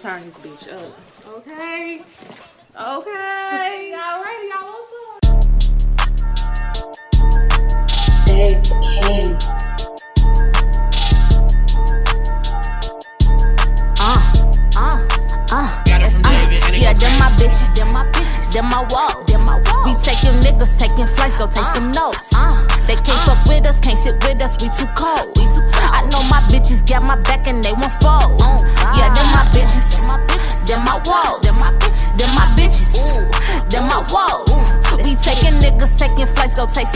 [0.00, 0.96] Turn this bitch up.
[1.26, 1.52] Uh, okay.
[1.52, 1.57] Okay.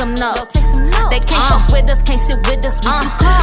[0.03, 0.55] Some notes.
[1.11, 1.59] They can't uh.
[1.61, 3.19] fuck with us, can't sit with us, we too uh.
[3.23, 3.42] cold.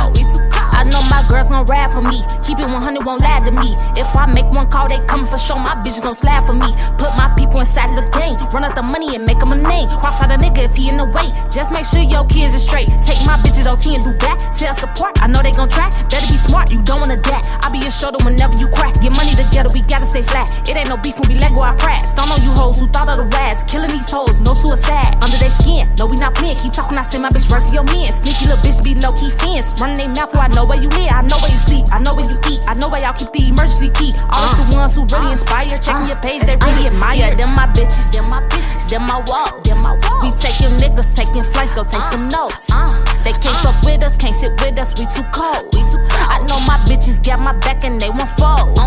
[1.30, 2.26] Girls gon' ride for me.
[2.44, 3.78] Keep it 100, won't lie to me.
[3.96, 5.56] If I make one call, they coming for sure.
[5.56, 6.74] My bitch gon' slap for me.
[6.98, 8.36] Put my people inside of the game.
[8.52, 9.88] Run up the money and make them a name.
[10.02, 11.30] Cross out a nigga if he in the way.
[11.54, 12.90] Just make sure your kids are straight.
[13.06, 14.38] Take my bitches OT and do that.
[14.58, 15.90] Tell support, I know they gon' try.
[16.10, 17.42] Better be smart, you don't wanna die.
[17.62, 19.00] I'll be your shoulder whenever you crack.
[19.00, 20.50] Get money together, we gotta stay flat.
[20.68, 22.16] It ain't no beef when we let go our cracks.
[22.16, 23.64] Don't know you hoes who thought of the rats.
[23.70, 25.22] Killing these hoes, no suicide.
[25.22, 26.56] Under their skin, no, we not playing.
[26.56, 28.12] Keep talking, I send my bitch verse your men.
[28.12, 29.80] Sneaky little bitch be low key fence.
[29.80, 31.19] Running they mouth, who I know where you live.
[31.20, 31.86] I know where you sleep.
[31.92, 32.64] I know where you eat.
[32.64, 34.16] I know where y'all keep the emergency key.
[34.32, 35.76] All uh, the ones who really inspire.
[35.76, 37.36] Checking your page, they really admire.
[37.36, 38.08] Yeah, them my bitches.
[38.16, 38.88] Them my bitches.
[38.88, 39.60] Them my walls.
[39.68, 40.24] Them my walls.
[40.24, 42.72] We taking niggas, taking flights, go take some notes.
[42.72, 42.88] Uh,
[43.28, 44.96] they can't fuck with us, can't sit with us.
[44.96, 45.68] We too cold.
[45.76, 46.32] We too cold.
[46.32, 48.80] I know my bitches got my back and they won't fold.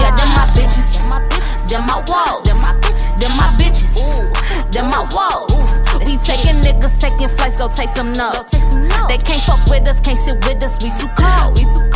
[0.00, 0.96] yeah, them my bitches.
[0.96, 1.68] Them my bitches.
[1.68, 2.48] Them my walls.
[2.48, 3.20] Them my bitches.
[3.20, 4.72] Them my bitches.
[4.72, 5.73] Them my walls.
[6.04, 8.52] We taking niggas, taking flights, go take some notes.
[9.08, 10.82] They can't fuck with us, can't sit with us.
[10.82, 11.56] We too cold.
[11.56, 11.93] We too cold.